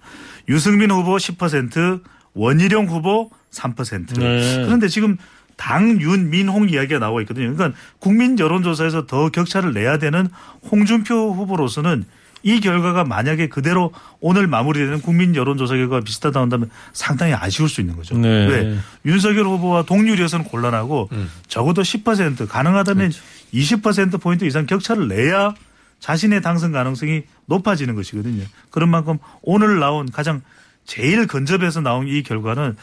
유승민 0.48 0.90
후보 0.90 1.16
10%, 1.16 2.02
원희룡 2.34 2.86
후보 2.86 3.30
3%. 3.52 4.18
네. 4.18 4.64
그런데 4.64 4.88
지금 4.88 5.18
당, 5.62 6.00
윤, 6.00 6.28
민, 6.28 6.48
홍 6.48 6.68
이야기가 6.68 6.98
나오고 6.98 7.20
있거든요. 7.20 7.54
그러니까 7.54 7.78
국민 8.00 8.36
여론조사에서 8.36 9.06
더 9.06 9.28
격차를 9.28 9.72
내야 9.72 9.96
되는 9.96 10.26
홍준표 10.68 11.34
후보로서는 11.34 12.04
이 12.42 12.58
결과가 12.58 13.04
만약에 13.04 13.48
그대로 13.48 13.92
오늘 14.18 14.48
마무리되는 14.48 15.02
국민 15.02 15.36
여론조사 15.36 15.76
결과가 15.76 16.02
비슷하다 16.02 16.40
한다면 16.40 16.68
상당히 16.92 17.32
아쉬울 17.34 17.68
수 17.68 17.80
있는 17.80 17.94
거죠. 17.94 18.18
네. 18.18 18.48
왜? 18.48 18.78
윤석열 19.06 19.46
후보와 19.46 19.84
동률이어서는 19.84 20.46
곤란하고 20.46 21.08
적어도 21.46 21.82
10% 21.82 22.48
가능하다면 22.48 23.12
20% 23.54 24.20
포인트 24.20 24.44
이상 24.44 24.66
격차를 24.66 25.06
내야 25.06 25.54
자신의 26.00 26.42
당선 26.42 26.72
가능성이 26.72 27.22
높아지는 27.46 27.94
것이거든요. 27.94 28.42
그런 28.70 28.88
만큼 28.88 29.18
오늘 29.42 29.78
나온 29.78 30.10
가장 30.10 30.42
제일 30.84 31.28
근접해서 31.28 31.80
나온 31.80 32.08
이 32.08 32.24
결과는 32.24 32.76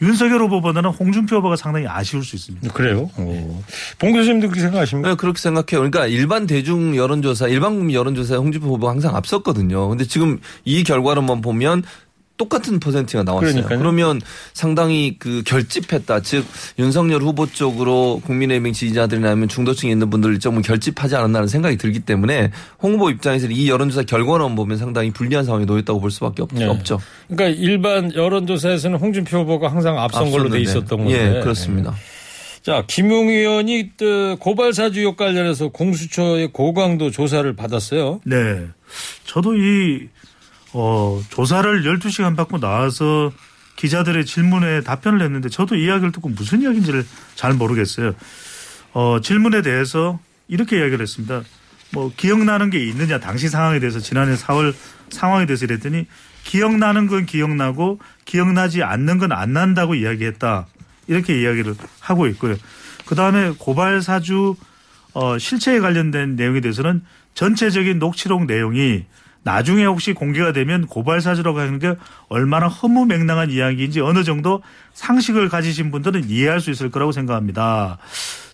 윤석열 0.00 0.42
후보보다는 0.42 0.90
홍준표 0.90 1.36
후보가 1.36 1.56
상당히 1.56 1.86
아쉬울 1.88 2.24
수 2.24 2.36
있습니다. 2.36 2.72
그래요? 2.72 3.10
오. 3.18 3.62
봉 3.98 4.12
교수님도 4.12 4.48
그렇게 4.48 4.60
생각하십니까? 4.60 5.08
네, 5.10 5.14
그렇게 5.16 5.40
생각해요. 5.40 5.80
그러니까 5.80 6.06
일반 6.06 6.46
대중 6.46 6.96
여론조사, 6.96 7.48
일반 7.48 7.76
국민 7.76 7.94
여론조사에 7.96 8.36
홍준표 8.38 8.68
후보가 8.68 8.92
항상 8.92 9.16
앞섰거든요. 9.16 9.88
근데 9.88 10.04
지금 10.04 10.38
이 10.64 10.84
결과로만 10.84 11.40
보면 11.40 11.82
똑같은 12.38 12.80
퍼센트가 12.80 13.24
나왔어요. 13.24 13.50
그러니까요. 13.50 13.78
그러면 13.78 14.20
상당히 14.54 15.16
그 15.18 15.42
결집했다. 15.44 16.20
즉 16.20 16.46
윤석열 16.78 17.20
후보 17.20 17.46
쪽으로 17.46 18.22
국민의힘 18.24 18.72
지지자들이나 18.72 19.28
아니면 19.28 19.48
중도층에 19.48 19.90
있는 19.90 20.08
분들 20.08 20.32
일정 20.32 20.52
부분 20.52 20.62
결집하지 20.62 21.16
않았나는 21.16 21.48
생각이 21.48 21.76
들기 21.76 22.00
때문에 22.00 22.50
홍 22.80 22.94
후보 22.94 23.10
입장에서 23.10 23.48
이 23.48 23.68
여론조사 23.68 24.04
결과로만 24.04 24.56
보면 24.56 24.78
상당히 24.78 25.10
불리한 25.10 25.44
상황에 25.44 25.66
놓였다고 25.66 26.00
볼 26.00 26.10
수밖에 26.10 26.42
없, 26.42 26.48
네. 26.54 26.64
없죠. 26.64 27.00
그러니까 27.28 27.60
일반 27.60 28.14
여론조사에서는 28.14 28.98
홍준표 28.98 29.38
후보가 29.40 29.68
항상 29.68 29.98
앞선 29.98 30.30
걸로 30.30 30.48
돼 30.48 30.58
앞섰는데. 30.58 30.62
있었던 30.62 30.98
건데. 30.98 31.36
예, 31.36 31.40
그렇습니다. 31.40 31.94
자, 32.62 32.84
김용 32.86 33.28
의원이 33.28 33.96
그 33.96 34.36
고발 34.40 34.72
사주 34.72 35.00
의혹 35.00 35.16
관련해서 35.16 35.68
공수처의 35.68 36.48
고강도 36.52 37.10
조사를 37.10 37.50
받았어요. 37.56 38.20
네. 38.24 38.66
저도 39.24 39.56
이, 39.56 40.08
어, 40.72 41.22
조사를 41.30 41.82
12시간 41.82 42.36
받고 42.36 42.58
나와서 42.60 43.32
기자들의 43.76 44.26
질문에 44.26 44.82
답변을 44.82 45.22
했는데 45.22 45.48
저도 45.48 45.76
이야기를 45.76 46.12
듣고 46.12 46.28
무슨 46.30 46.62
이야기인지를 46.62 47.06
잘 47.36 47.54
모르겠어요. 47.54 48.14
어, 48.92 49.20
질문에 49.22 49.62
대해서 49.62 50.18
이렇게 50.48 50.78
이야기를 50.78 51.00
했습니다. 51.00 51.42
뭐 51.92 52.12
기억나는 52.16 52.70
게 52.70 52.84
있느냐 52.86 53.18
당시 53.18 53.48
상황에 53.48 53.78
대해서 53.80 53.98
지난해 54.00 54.34
4월 54.34 54.74
상황에 55.10 55.46
대해서 55.46 55.64
이랬더니 55.64 56.06
기억나는 56.44 57.06
건 57.06 57.24
기억나고 57.24 57.98
기억나지 58.24 58.82
않는 58.82 59.18
건 59.18 59.32
안 59.32 59.52
난다고 59.52 59.94
이야기했다. 59.94 60.66
이렇게 61.06 61.40
이야기를 61.40 61.74
하고 62.00 62.26
있고요. 62.28 62.56
그 63.06 63.14
다음에 63.14 63.52
고발 63.58 64.02
사주 64.02 64.56
어, 65.14 65.38
실체에 65.38 65.78
관련된 65.80 66.36
내용에 66.36 66.60
대해서는 66.60 67.02
전체적인 67.34 67.98
녹취록 67.98 68.44
내용이 68.46 69.04
나중에 69.42 69.84
혹시 69.84 70.12
공개가 70.12 70.52
되면 70.52 70.86
고발 70.86 71.20
사주라고 71.20 71.58
하는 71.60 71.78
게 71.78 71.94
얼마나 72.28 72.68
허무맹랑한 72.68 73.50
이야기인지 73.50 74.00
어느 74.00 74.24
정도 74.24 74.62
상식을 74.94 75.48
가지신 75.48 75.90
분들은 75.90 76.28
이해할 76.28 76.60
수 76.60 76.70
있을 76.70 76.90
거라고 76.90 77.12
생각합니다. 77.12 77.98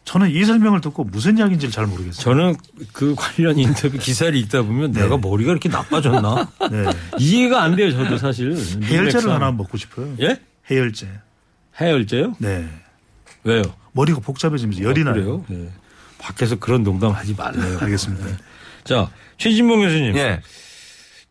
저는 0.05 0.31
이 0.31 0.45
설명을 0.45 0.83
듣고 0.83 1.05
무슨 1.05 1.39
이야기인지를 1.39 1.73
잘 1.73 1.87
모르겠어요. 1.87 2.23
저는 2.23 2.55
그 2.93 3.15
관련 3.17 3.59
인터뷰 3.59 3.97
기사를 3.99 4.35
읽다 4.37 4.63
보면 4.63 4.93
내가 4.93 5.17
머리가 5.17 5.51
이렇게 5.51 5.69
나빠졌나? 5.71 6.51
네. 6.71 6.85
이해가 7.19 7.63
안 7.63 7.75
돼요, 7.75 7.91
저도 7.91 8.19
사실. 8.19 8.55
해열제를. 8.85 9.31
하나 9.31 9.51
먹고 9.51 9.79
싶어요. 9.79 10.15
예? 10.21 10.39
해열제. 10.71 11.09
해열제요? 11.81 12.37
네. 12.39 12.69
왜요? 13.45 13.63
머리가 13.93 14.21
복잡해지면서 14.21 14.83
열이 14.83 15.01
아, 15.01 15.05
나요. 15.05 15.15
그래요? 15.15 15.45
네. 15.49 15.71
밖에서 16.19 16.57
그런 16.57 16.83
농담 16.83 17.13
하지 17.13 17.35
말래요. 17.35 17.79
알겠습니다. 17.81 18.27
자, 18.85 19.11
최진봉 19.39 19.81
교수님. 19.81 20.17
예. 20.17 20.41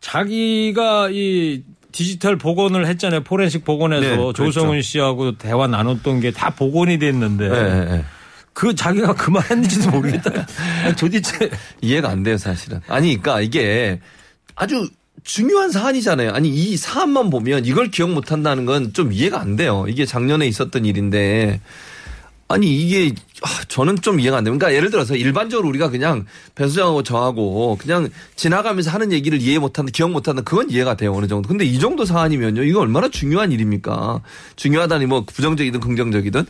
자기가 0.03 1.09
이 1.11 1.63
디지털 1.93 2.37
복원을 2.37 2.85
했잖아요. 2.87 3.23
포렌식 3.23 3.63
복원해서 3.63 4.01
네, 4.01 4.15
그렇죠. 4.17 4.33
조성은 4.33 4.81
씨하고 4.81 5.37
대화 5.37 5.65
나눴던 5.67 6.19
게 6.19 6.31
다 6.31 6.49
복원이 6.49 6.99
됐는데 6.99 7.45
예, 7.45 7.49
예, 7.51 7.95
예. 7.97 8.05
그 8.51 8.75
자기가 8.75 9.13
그말 9.15 9.43
했는지도 9.49 9.91
모르겠다. 9.91 10.45
도대체 10.99 11.49
이해가 11.81 12.09
안 12.09 12.21
돼요, 12.23 12.37
사실은. 12.37 12.81
아니, 12.87 13.17
그러니까 13.21 13.41
이게 13.41 13.99
아주 14.55 14.89
중요한 15.23 15.71
사안이잖아요. 15.71 16.31
아니, 16.31 16.49
이 16.49 16.75
사안만 16.75 17.29
보면 17.29 17.65
이걸 17.65 17.89
기억 17.89 18.11
못 18.11 18.31
한다는 18.31 18.65
건 18.65 18.91
좀 18.93 19.13
이해가 19.13 19.39
안 19.39 19.55
돼요. 19.55 19.85
이게 19.87 20.05
작년에 20.05 20.45
있었던 20.47 20.85
일인데. 20.85 21.61
아니, 22.47 22.75
이게, 22.75 23.13
아, 23.41 23.47
저는 23.67 24.01
좀 24.01 24.19
이해가 24.19 24.37
안 24.37 24.43
돼요. 24.43 24.57
그러니까 24.57 24.75
예를 24.75 24.91
들어서 24.91 25.15
일반적으로 25.15 25.67
우리가 25.69 25.89
그냥 25.89 26.25
배수장하고 26.55 27.03
저하고 27.03 27.77
그냥 27.79 28.09
지나가면서 28.35 28.91
하는 28.91 29.11
얘기를 29.11 29.41
이해 29.41 29.59
못 29.59 29.79
한다, 29.79 29.91
기억 29.93 30.11
못 30.11 30.27
한다, 30.27 30.41
그건 30.43 30.69
이해가 30.69 30.95
돼요. 30.95 31.13
어느 31.15 31.27
정도. 31.27 31.47
근데 31.47 31.65
이 31.65 31.79
정도 31.79 32.05
사안이면요. 32.05 32.63
이거 32.63 32.81
얼마나 32.81 33.09
중요한 33.09 33.51
일입니까? 33.51 34.21
중요하다니 34.55 35.05
뭐 35.07 35.23
부정적이든 35.25 35.79
긍정적이든 35.79 36.45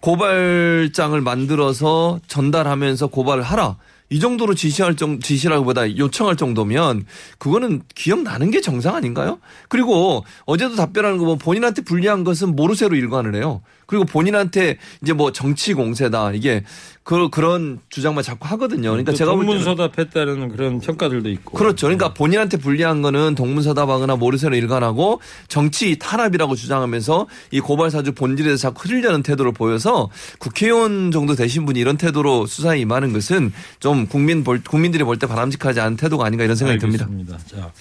고발장을 0.00 1.20
만들어서 1.20 2.20
전달하면서 2.26 3.06
고발을 3.08 3.42
하라. 3.42 3.76
이 4.08 4.20
정도로 4.20 4.54
지시할 4.54 4.94
정 4.94 5.18
지시라기보다 5.18 5.96
요청할 5.96 6.36
정도면 6.36 7.06
그거는 7.38 7.82
기억나는 7.94 8.52
게 8.52 8.60
정상 8.60 8.94
아닌가요? 8.94 9.40
그리고 9.68 10.24
어제도 10.44 10.76
답변하는 10.76 11.18
거 11.18 11.24
보면 11.24 11.38
본인한테 11.38 11.82
불리한 11.82 12.22
것은 12.22 12.54
모르쇠로 12.54 12.94
일관을 12.94 13.34
해요. 13.34 13.62
그리고 13.86 14.04
본인한테 14.04 14.78
이제 15.02 15.12
뭐 15.12 15.32
정치 15.32 15.74
공세다 15.74 16.32
이게 16.32 16.64
그 17.04 17.28
그런 17.30 17.78
주장만 17.88 18.24
자꾸 18.24 18.48
하거든요. 18.48 18.90
그러니까 18.90 19.12
또 19.12 19.16
제가 19.16 19.30
동문서답했다는 19.30 20.48
그런 20.48 20.80
평가들도 20.80 21.30
있고. 21.30 21.56
그렇죠. 21.56 21.86
그러니까 21.86 22.12
본인한테 22.12 22.56
불리한 22.56 23.00
거는 23.00 23.36
동문서답하거나 23.36 24.16
모르쇠로 24.16 24.56
일관하고 24.56 25.20
정치 25.46 25.96
탄압이라고 26.00 26.56
주장하면서 26.56 27.28
이 27.52 27.60
고발사주 27.60 28.12
본질에서 28.12 28.56
자꾸 28.56 28.88
흐르려는 28.88 29.22
태도를 29.22 29.52
보여서 29.52 30.10
국회의원 30.38 31.12
정도 31.12 31.36
되신 31.36 31.64
분이 31.64 31.78
이런 31.78 31.96
태도로 31.96 32.46
수사에 32.46 32.80
임하는 32.80 33.12
것은 33.12 33.52
좀 33.78 34.06
국민 34.08 34.42
볼, 34.42 34.60
국민들이 34.62 35.04
볼 35.04 35.16
때 35.16 35.26
바람직하지 35.26 35.80
않은 35.80 35.96
태도가 35.96 36.26
아닌가 36.26 36.44
이런 36.44 36.56
생각이 36.56 36.78
듭니다. 36.80 37.06
알겠습니다. 37.08 37.38
자, 37.46 37.72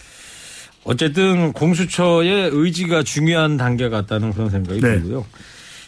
어쨌든 0.84 1.52
공수처의 1.52 2.52
의지가 2.54 3.02
중요한 3.04 3.58
단계 3.58 3.90
같다는 3.90 4.32
그런 4.34 4.50
생각이 4.52 4.80
네. 4.80 5.02
들고요. 5.02 5.26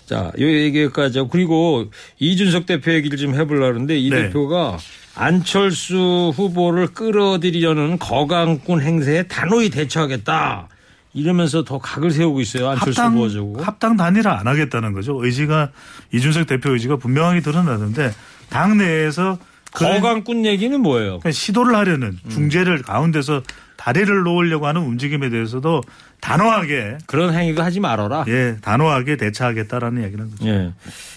자, 0.07 0.31
요 0.39 0.47
얘기까지 0.47 1.19
하고 1.19 1.29
그리고 1.29 1.91
이준석 2.17 2.65
대표 2.65 2.93
얘기를 2.93 3.17
좀 3.17 3.35
해보려고 3.35 3.65
하는데 3.65 3.97
이 3.97 4.09
네. 4.09 4.23
대표가 4.23 4.77
안철수 5.15 6.31
후보를 6.33 6.87
끌어들이려는 6.87 7.99
거강꾼 7.99 8.81
행세에 8.81 9.23
단호히 9.23 9.69
대처하겠다. 9.69 10.69
이러면서 11.13 11.65
더 11.65 11.79
각을 11.79 12.11
세우고 12.11 12.39
있어요. 12.39 12.69
안철수 12.69 13.01
합당 13.01 13.17
후보 13.17 13.29
저고. 13.29 13.61
합당 13.61 13.97
단일화 13.97 14.39
안 14.39 14.47
하겠다는 14.47 14.93
거죠. 14.93 15.21
의지가 15.21 15.71
이준석 16.13 16.47
대표 16.47 16.71
의지가 16.71 16.95
분명하게 16.95 17.41
드러나는데 17.41 18.13
당 18.49 18.77
내에서 18.77 19.37
그런 19.73 19.99
거강꾼 19.99 20.45
얘기는 20.45 20.79
뭐예요? 20.79 21.19
그러니까 21.19 21.31
시도를 21.31 21.75
하려는 21.75 22.17
음. 22.23 22.29
중재를 22.29 22.81
가운데서 22.81 23.43
다리를 23.75 24.23
놓으려고 24.23 24.67
하는 24.67 24.81
움직임에 24.81 25.29
대해서도 25.29 25.81
단호하게 26.21 26.97
그런 27.06 27.34
행위도 27.34 27.63
하지 27.63 27.80
말아라. 27.80 28.25
예 28.27 28.58
단호하게 28.62 29.17
대처하겠다라는 29.17 30.01
이야기는 30.01 30.32
거죠. 30.32 30.47
예. 30.47 30.73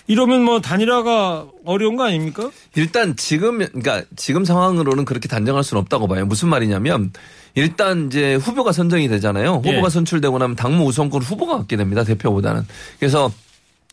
이러면 0.06 0.42
뭐 0.42 0.60
단일화가 0.60 1.46
어려운 1.64 1.96
거 1.96 2.04
아닙니까? 2.04 2.50
일단 2.74 3.16
지금 3.16 3.58
그러니까 3.58 4.02
지금 4.16 4.44
상황으로는 4.44 5.04
그렇게 5.04 5.28
단정할 5.28 5.64
수는 5.64 5.80
없다고 5.82 6.06
봐요. 6.08 6.26
무슨 6.26 6.48
말이냐면 6.48 7.12
일단 7.54 8.06
이제 8.06 8.34
후보가 8.34 8.72
선정이 8.72 9.08
되잖아요. 9.08 9.54
후보가 9.54 9.86
예. 9.86 9.88
선출되고 9.88 10.38
나면 10.38 10.56
당무 10.56 10.84
우선권 10.84 11.22
후보가 11.22 11.58
갖게 11.58 11.76
됩니다. 11.76 12.04
대표보다는. 12.04 12.66
그래서 12.98 13.32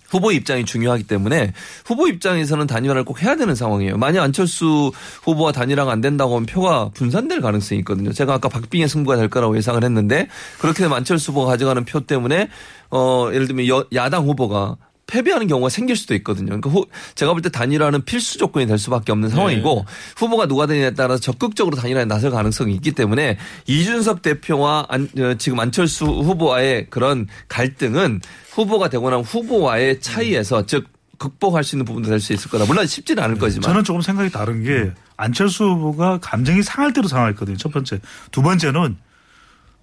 후보 0.10 0.32
입장이 0.32 0.66
중요하기 0.66 1.04
때문에 1.04 1.54
후보 1.86 2.08
입장에서는 2.08 2.66
단일화를 2.68 3.04
꼭 3.04 3.22
해야 3.22 3.36
되는 3.36 3.56
상황이에요. 3.56 3.98
만약 3.98 4.24
안철수 4.24 4.92
후보와 5.24 5.52
단일화가 5.52 5.92
안 5.92 6.02
된다고 6.02 6.36
하면 6.36 6.46
표가 6.46 6.90
분산될 6.94 7.42
가능성이 7.42 7.80
있거든요. 7.80 8.12
제가 8.14 8.36
아까 8.36 8.50
박빙의 8.50 8.88
승부가 8.88 9.18
될 9.18 9.30
거라고 9.30 9.58
예상을 9.58 9.84
했는데 9.84 10.28
그렇게 10.60 10.80
되면 10.84 10.96
안철수 10.98 11.32
후보가 11.32 11.52
가져가는 11.52 11.84
표 11.86 12.00
때문에 12.02 12.50
어 12.90 13.30
예를 13.34 13.48
들면 13.48 13.68
여- 13.68 13.86
야당 13.94 14.26
후보가 14.26 14.78
패배하는 15.08 15.48
경우가 15.48 15.70
생길 15.70 15.96
수도 15.96 16.14
있거든요. 16.16 16.48
그러니까 16.48 16.70
후- 16.70 16.86
제가 17.16 17.32
볼 17.34 17.42
때 17.42 17.50
단일화는 17.50 18.04
필수 18.04 18.38
조건이 18.38 18.68
될 18.68 18.78
수밖에 18.78 19.12
없는 19.14 19.30
상황이고 19.30 19.86
후보가 20.18 20.48
누가 20.48 20.66
되느냐에 20.68 20.92
따라서 20.94 21.20
적극적으로 21.22 21.76
단일화에 21.78 22.06
나설 22.06 22.30
가능성이 22.32 22.74
있기 22.76 22.92
때문에 22.92 23.38
이준석 23.68 24.22
대표와 24.22 24.86
안- 24.90 25.10
어, 25.20 25.34
지금 25.38 25.60
안철수 25.60 26.06
후보와의 26.06 26.88
그런 26.90 27.28
갈등은 27.48 28.22
후보가 28.52 28.90
되고 28.90 29.10
나면 29.10 29.24
후보와의 29.26 30.02
차이에서 30.02 30.66
즉 30.66 30.88
극복할 31.18 31.64
수 31.64 31.76
있는 31.76 31.86
부분도 31.86 32.10
될 32.10 32.20
수 32.20 32.34
있을 32.34 32.52
거다. 32.52 32.66
물론 32.66 32.86
쉽지는 32.86 33.24
않을 33.24 33.38
거지만. 33.40 33.64
저는 33.64 33.84
조금 33.84 34.02
생각이 34.02 34.30
다른 34.30 34.62
게 34.64 34.92
안철수 35.16 35.64
후보가 35.64 36.20
감정이 36.22 36.62
상할 36.62 36.94
대로 36.94 37.08
상했거든요. 37.08 37.58
첫 37.58 37.72
번째. 37.72 38.00
두 38.32 38.42
번째는 38.44 38.98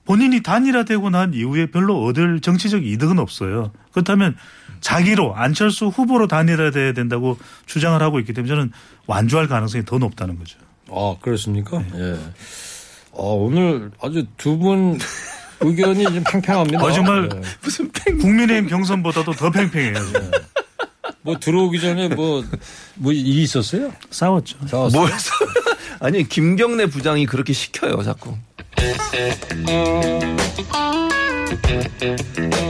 본인이 0.04 0.42
단일화되고 0.42 1.08
난 1.10 1.32
이후에 1.34 1.70
별로 1.70 2.04
얻을 2.04 2.40
정치적 2.40 2.84
이득은 2.84 3.18
없어요. 3.18 3.72
그렇다면 3.92 4.36
자기로 4.84 5.34
안철수 5.34 5.86
후보로 5.86 6.28
단일화돼야 6.28 6.92
된다고 6.92 7.38
주장을 7.64 8.00
하고 8.02 8.20
있기 8.20 8.34
때문에 8.34 8.54
저는 8.54 8.72
완주할 9.06 9.48
가능성이 9.48 9.86
더 9.86 9.96
높다는 9.96 10.38
거죠. 10.38 10.58
아, 10.90 11.16
그렇습니까? 11.22 11.78
네. 11.78 11.98
예. 11.98 12.18
어, 13.12 13.34
오늘 13.34 13.90
아주 14.02 14.26
두분 14.36 14.98
의견이 15.60 16.04
좀 16.04 16.22
팽팽합니다. 16.30 16.84
어, 16.84 16.92
정말 16.92 17.30
예. 17.34 17.40
무슨 17.62 17.90
팽 17.92 18.18
국민의힘 18.18 18.68
경선보다도 18.68 19.32
더 19.32 19.50
팽팽해요. 19.50 19.94
지금. 19.94 20.30
뭐 21.22 21.38
들어오기 21.38 21.80
전에 21.80 22.08
뭐, 22.08 22.44
뭐 22.96 23.10
일이 23.10 23.42
있었어요? 23.42 23.90
싸웠죠. 24.10 24.58
싸웠어요? 24.68 25.00
뭘 25.00 25.10
아니 26.00 26.28
김경래 26.28 26.84
부장이 26.86 27.24
그렇게 27.24 27.54
시켜요 27.54 28.02
자꾸. 28.02 28.36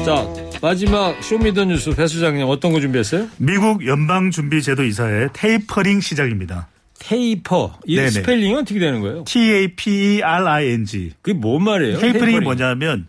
자, 0.04 0.44
마지막 0.64 1.22
Show 1.22 1.41
Me 1.41 1.51
the 1.51 1.65
뉴스 1.65 1.94
배 1.94 2.06
소장님 2.06 2.46
어떤 2.48 2.72
거 2.72 2.80
준비했어요? 2.80 3.28
미국 3.36 3.86
연방준비제도 3.86 4.82
이사회 4.84 5.28
테이퍼링 5.34 6.00
시작입니다. 6.00 6.68
Taper. 6.98 7.78
이 7.84 7.96
네네. 7.96 8.08
스펠링은 8.08 8.62
어떻게 8.62 8.80
되는 8.80 9.02
거예요? 9.02 9.24
T-A-P-E-R-I-N-G. 9.26 11.12
그게 11.20 11.38
뭔 11.38 11.64
말이에요? 11.64 11.98
tapering이 11.98 12.40
뭐냐면 12.40 13.08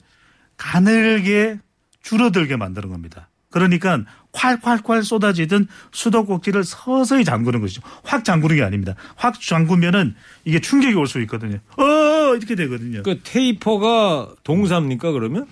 가늘게 0.58 1.60
줄어들게 2.04 2.58
만드는 2.58 2.90
겁니다. 2.90 3.30
그러니까 3.52 4.02
콸콸콸 4.34 5.06
쏟아지던 5.06 5.70
수도꼭지를 5.94 6.66
서서히 6.66 7.24
잠그는 7.24 7.62
것이죠. 7.62 7.82
확 8.04 8.26
잠그는 8.26 8.58
게 8.58 8.64
아닙니다. 8.64 8.96
확 9.16 9.40
잠그면은 9.40 10.14
이게 10.44 10.60
충격이 10.60 10.94
올 10.96 11.08
수 11.08 11.22
있거든요. 11.22 11.60
어 11.78 12.36
이렇게 12.36 12.56
되거든요. 12.56 13.02
그 13.04 13.22
taper가 13.24 14.32
동사입니까 14.44 15.14
그러면? 15.14 15.48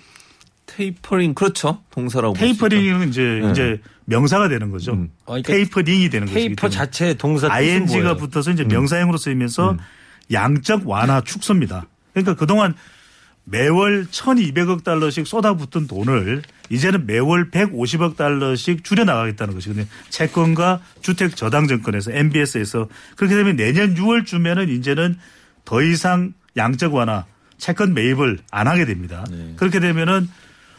테이퍼링 0.76 1.34
그렇죠 1.34 1.82
동사라고. 1.90 2.34
Tapering은 2.34 3.08
이제 3.08 3.40
이제 3.50 3.80
명사가 4.06 4.48
되는 4.48 4.70
거죠. 4.70 4.92
음. 4.92 5.10
아, 5.22 5.32
그러니까 5.32 5.52
tapering이 5.52 6.10
되는 6.10 6.26
거죠. 6.26 6.38
Taper 6.38 6.68
자체 6.68 7.14
동사 7.14 7.52
ing가? 7.52 8.16
붙어서 8.16 8.50
이제 8.50 8.64
명사형으로 8.64 9.16
쓰이면서 9.16 9.76
양적 10.32 10.88
완화 10.88 11.20
축소입니다. 11.20 11.86
그러니까 12.12 12.34
그동안 12.34 12.74
매월 13.44 14.06
1200억 14.06 14.84
달러씩 14.84 15.26
쏟아붓던 15.26 15.86
돈을 15.86 16.42
이제는 16.70 17.06
매월 17.06 17.50
150억 17.50 18.16
달러씩 18.16 18.84
줄여 18.84 19.04
나가겠다는 19.04 19.54
것이거든요. 19.54 19.86
채권과 20.08 20.80
주택 21.02 21.36
저당 21.36 21.68
증권에서 21.68 22.12
MBS에서 22.12 22.88
그렇게 23.16 23.36
되면 23.36 23.56
내년 23.56 23.94
6월쯤에는 23.94 24.70
이제는 24.70 25.18
더 25.64 25.82
이상 25.82 26.32
양적 26.56 26.94
완화 26.94 27.26
채권 27.58 27.94
매입을 27.94 28.38
안 28.50 28.66
하게 28.66 28.86
됩니다. 28.86 29.24
그렇게 29.56 29.78
되면은 29.78 30.28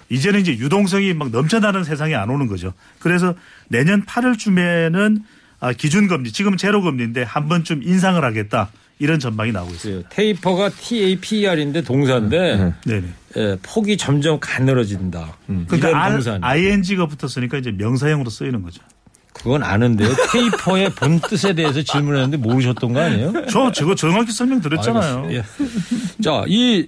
이제는 0.09 0.41
이제 0.41 0.51
유동성이 0.57 1.13
막 1.13 1.29
넘쳐나는 1.29 1.83
세상이 1.83 2.15
안 2.15 2.29
오는 2.29 2.47
거죠. 2.47 2.73
그래서 2.99 3.33
내년 3.69 4.05
8월쯤에는 4.05 5.21
아, 5.59 5.73
기준금리 5.73 6.31
지금은 6.31 6.57
제로금리인데 6.57 7.23
한 7.23 7.47
번쯤 7.47 7.81
인상을 7.83 8.23
하겠다 8.23 8.69
이런 8.99 9.19
전망이 9.19 9.51
나오고 9.51 9.73
있어요. 9.73 10.01
그 10.03 10.09
테이퍼가 10.09 10.69
T-A-P-E-R인데 10.69 11.81
동사인데 11.81 12.73
네네. 12.85 13.07
예, 13.37 13.57
폭이 13.61 13.97
점점 13.97 14.39
가늘어진다. 14.39 15.37
이런 15.47 15.65
그러니까 15.67 16.09
동사. 16.11 16.39
ing가 16.41 17.07
붙었으니까 17.07 17.57
이제 17.57 17.71
명사형으로 17.71 18.29
쓰이는 18.29 18.61
거죠. 18.61 18.81
그건 19.33 19.63
아는데요. 19.63 20.09
테이퍼의 20.31 20.91
본 20.91 21.19
뜻에 21.19 21.53
대해서 21.53 21.81
질문했는데 21.81 22.37
모르셨던 22.37 22.93
거 22.93 23.01
아니에요? 23.01 23.33
저 23.49 23.69
저거 23.73 23.93
정확히 23.93 24.31
설명드렸잖아요. 24.31 25.27
예. 25.33 25.43
자, 26.23 26.45
이 26.47 26.87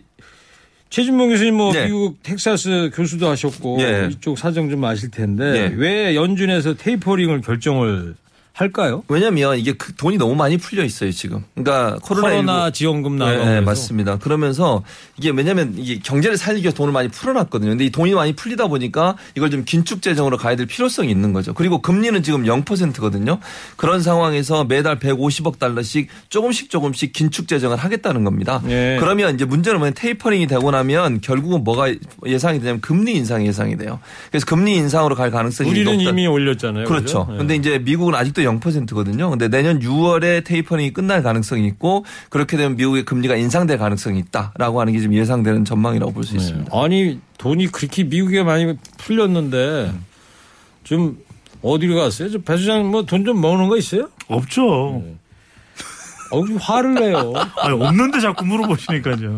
최진봉 0.89 1.29
교수님 1.29 1.55
뭐 1.55 1.73
네. 1.73 1.85
미국 1.85 2.21
텍사스 2.23 2.91
교수도 2.93 3.27
하셨고 3.29 3.77
예. 3.81 4.09
이쪽 4.11 4.37
사정 4.37 4.69
좀 4.69 4.83
아실 4.85 5.11
텐데 5.11 5.43
예. 5.43 5.75
왜 5.75 6.15
연준에서 6.15 6.75
테이퍼링을 6.75 7.41
결정을 7.41 8.15
할까요? 8.57 9.03
왜냐면 9.07 9.59
이게 9.59 9.73
그 9.73 9.93
돈이 9.93 10.17
너무 10.17 10.33
많이 10.33 10.57
풀려 10.57 10.83
있어요 10.83 11.11
지금. 11.11 11.43
그러니까 11.53 11.99
코로나 12.01 12.29
코로나 12.29 12.71
지원금 12.71 13.15
나가고 13.15 13.45
네, 13.45 13.53
네, 13.53 13.61
맞습니다. 13.61 14.17
그러면서 14.17 14.83
이게 15.15 15.29
왜냐면 15.29 15.75
이게 15.77 15.99
경제를 15.99 16.37
살리기 16.37 16.63
위해서 16.63 16.75
돈을 16.75 16.91
많이 16.91 17.07
풀어놨거든요. 17.07 17.69
근데 17.69 17.85
이 17.85 17.91
돈이 17.91 18.15
많이 18.15 18.33
풀리다 18.33 18.65
보니까 18.65 19.15
이걸 19.35 19.51
좀 19.51 19.63
긴축 19.63 20.01
재정으로 20.01 20.37
가야 20.37 20.55
될 20.55 20.65
필요성이 20.65 21.11
있는 21.11 21.33
거죠. 21.33 21.53
그리고 21.53 21.83
금리는 21.83 22.23
지금 22.23 22.45
0%거든요. 22.45 23.37
그런 23.75 24.01
상황에서 24.01 24.63
매달 24.63 24.97
150억 24.97 25.59
달러씩 25.59 26.07
조금씩 26.29 26.71
조금씩 26.71 27.13
긴축 27.13 27.47
재정을 27.47 27.77
하겠다는 27.77 28.23
겁니다. 28.23 28.63
예. 28.69 28.97
그러면 28.99 29.35
이제 29.35 29.45
문제는 29.45 29.77
뭐냐 29.77 29.93
테이퍼링이 29.93 30.47
되고 30.47 30.71
나면 30.71 31.21
결국은 31.21 31.63
뭐가 31.63 31.93
예상이 32.25 32.57
되냐면 32.57 32.81
금리 32.81 33.13
인상이 33.13 33.45
예상이 33.45 33.77
돼요. 33.77 33.99
그래서 34.31 34.47
금리 34.47 34.77
인상으로 34.77 35.13
갈 35.13 35.29
가능성이 35.29 35.69
우리는 35.69 35.95
높다. 35.97 36.09
이미 36.09 36.25
올렸잖아요. 36.25 36.85
그렇죠. 36.85 37.27
그죠? 37.27 37.27
예. 37.33 37.37
근데 37.37 37.55
이제 37.55 37.77
미국은 37.77 38.15
아직도 38.15 38.46
0%거든요. 38.47 39.29
근데 39.29 39.47
내년 39.47 39.79
6월에 39.79 40.43
테이퍼링이 40.45 40.93
끝날 40.93 41.21
가능성이 41.23 41.67
있고 41.67 42.05
그렇게 42.29 42.57
되면 42.57 42.75
미국의 42.77 43.05
금리가 43.05 43.35
인상될 43.35 43.77
가능성이 43.77 44.19
있다라고 44.19 44.79
하는 44.81 44.93
게 44.93 44.99
지금 44.99 45.15
예상되는 45.15 45.65
전망이라고 45.65 46.11
볼수 46.13 46.33
네. 46.33 46.39
있습니다. 46.39 46.71
아니 46.83 47.19
돈이 47.37 47.67
그렇게 47.67 48.03
미국에 48.03 48.43
많이 48.43 48.75
풀렸는데 48.97 49.91
좀 50.83 51.17
어디로 51.61 51.95
갔어요? 51.95 52.29
저 52.31 52.37
배수장 52.39 52.89
뭐 52.91 53.03
돈 53.03 53.25
좀 53.25 53.41
먹는 53.41 53.67
거 53.67 53.77
있어요? 53.77 54.09
없죠. 54.27 55.03
어, 56.29 56.45
좀 56.45 56.57
화를 56.57 56.93
내요. 56.95 57.33
아니, 57.61 57.81
없는데 57.81 58.19
자꾸 58.19 58.45
물어보시니까요. 58.45 59.37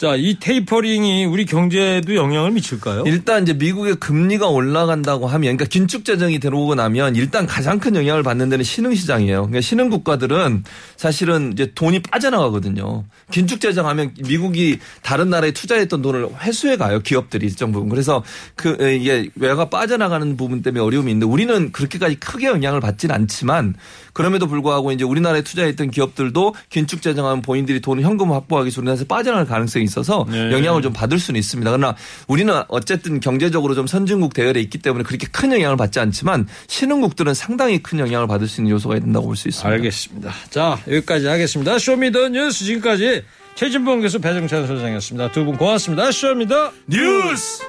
자, 0.00 0.16
이 0.16 0.38
테이퍼링이 0.40 1.26
우리 1.26 1.44
경제에도 1.44 2.14
영향을 2.14 2.52
미칠까요? 2.52 3.02
일단 3.04 3.42
이제 3.42 3.52
미국의 3.52 3.96
금리가 3.96 4.48
올라간다고 4.48 5.26
하면 5.26 5.40
그러니까 5.42 5.66
긴축 5.66 6.06
재정이 6.06 6.38
들어오고 6.38 6.74
나면 6.74 7.16
일단 7.16 7.46
가장 7.46 7.78
큰 7.78 7.94
영향을 7.94 8.22
받는 8.22 8.48
데는 8.48 8.64
신흥 8.64 8.94
시장이에요. 8.94 9.40
그러니까 9.40 9.60
신흥 9.60 9.90
국가들은 9.90 10.64
사실은 10.96 11.52
이제 11.52 11.72
돈이 11.74 12.00
빠져나가거든요. 12.00 13.04
긴축 13.30 13.60
재정하면 13.60 14.14
미국이 14.26 14.78
다른 15.02 15.28
나라에 15.28 15.50
투자했던 15.50 16.00
돈을 16.00 16.30
회수해 16.44 16.78
가요. 16.78 17.00
기업들이 17.00 17.44
일정 17.44 17.70
부분. 17.70 17.90
그래서 17.90 18.24
그 18.56 18.78
이게 18.98 19.28
외가 19.34 19.68
빠져나가는 19.68 20.34
부분 20.38 20.62
때문에 20.62 20.82
어려움이 20.82 21.12
있는데 21.12 21.30
우리는 21.30 21.72
그렇게까지 21.72 22.14
크게 22.20 22.46
영향을 22.46 22.80
받지는 22.80 23.14
않지만 23.14 23.74
그럼에도 24.14 24.46
불구하고 24.46 24.92
이제 24.92 25.04
우리나라에 25.04 25.42
투자했던 25.42 25.90
기업들도 25.90 26.54
긴축 26.70 27.02
재정하면 27.02 27.42
본인들이 27.42 27.80
돈을 27.82 28.02
현금 28.02 28.32
확보하기 28.32 28.70
우리나라에서 28.78 29.04
빠져나갈 29.04 29.44
가능성이 29.44 29.89
있어서 29.90 30.24
네. 30.30 30.52
영향을 30.52 30.80
좀 30.82 30.92
받을 30.92 31.18
수는 31.18 31.38
있습니다. 31.38 31.70
그러나 31.70 31.94
우리는 32.28 32.54
어쨌든 32.68 33.20
경제적으로 33.20 33.74
좀 33.74 33.86
선진국 33.86 34.32
대열에 34.32 34.60
있기 34.60 34.78
때문에 34.78 35.04
그렇게 35.04 35.26
큰 35.26 35.52
영향을 35.52 35.76
받지 35.76 36.00
않지만 36.00 36.46
신흥국들은 36.68 37.34
상당히 37.34 37.82
큰 37.82 37.98
영향을 37.98 38.26
받을 38.28 38.46
수 38.48 38.60
있는 38.60 38.70
요소가 38.72 38.98
된다고 39.00 39.26
볼 39.26 39.36
수 39.36 39.48
있습니다. 39.48 39.68
알겠습니다. 39.74 40.32
자, 40.50 40.78
여기까지 40.86 41.26
하겠습니다. 41.26 41.78
Show 41.78 42.01
Me 42.01 42.12
the 42.12 42.30
뉴스 42.30 42.64
지금까지 42.64 43.24
최진봉 43.56 44.00
교수 44.00 44.20
배종찬 44.20 44.66
소장이었습니다. 44.66 45.32
두 45.32 45.44
분 45.44 45.56
고맙습니다. 45.56 46.10
Show 46.12 46.39
Me 46.39 46.52
the 46.52 46.72
뉴스! 46.86 47.62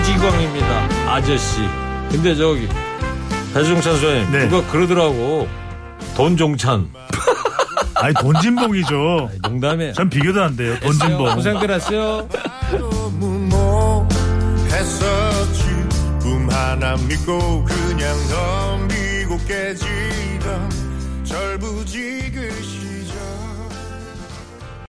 이지광입니다. 0.00 0.88
아저씨. 1.12 1.60
근데 2.10 2.34
저기 2.34 2.68
배정찬 3.54 3.96
소장님 3.96 4.32
네. 4.32 4.48
누가 4.48 4.66
그러더라고. 4.70 5.48
돈종찬. 6.16 6.90
아니 7.96 8.14
돈진봉이죠. 8.14 9.30
농담에. 9.42 9.92
전 9.92 10.10
비교도 10.10 10.42
안 10.42 10.56
돼요. 10.56 10.78
돈진봉. 10.80 11.34
고생들. 11.34 11.68
너무 12.72 13.28
못했었지 14.68 15.64
꿈 16.20 16.48
하나 16.50 16.96
믿고 17.08 17.64
그냥 17.64 18.16
덤비고 18.28 19.38
깨지던 19.46 20.70
절부지그 21.24 21.86
시 21.86 22.31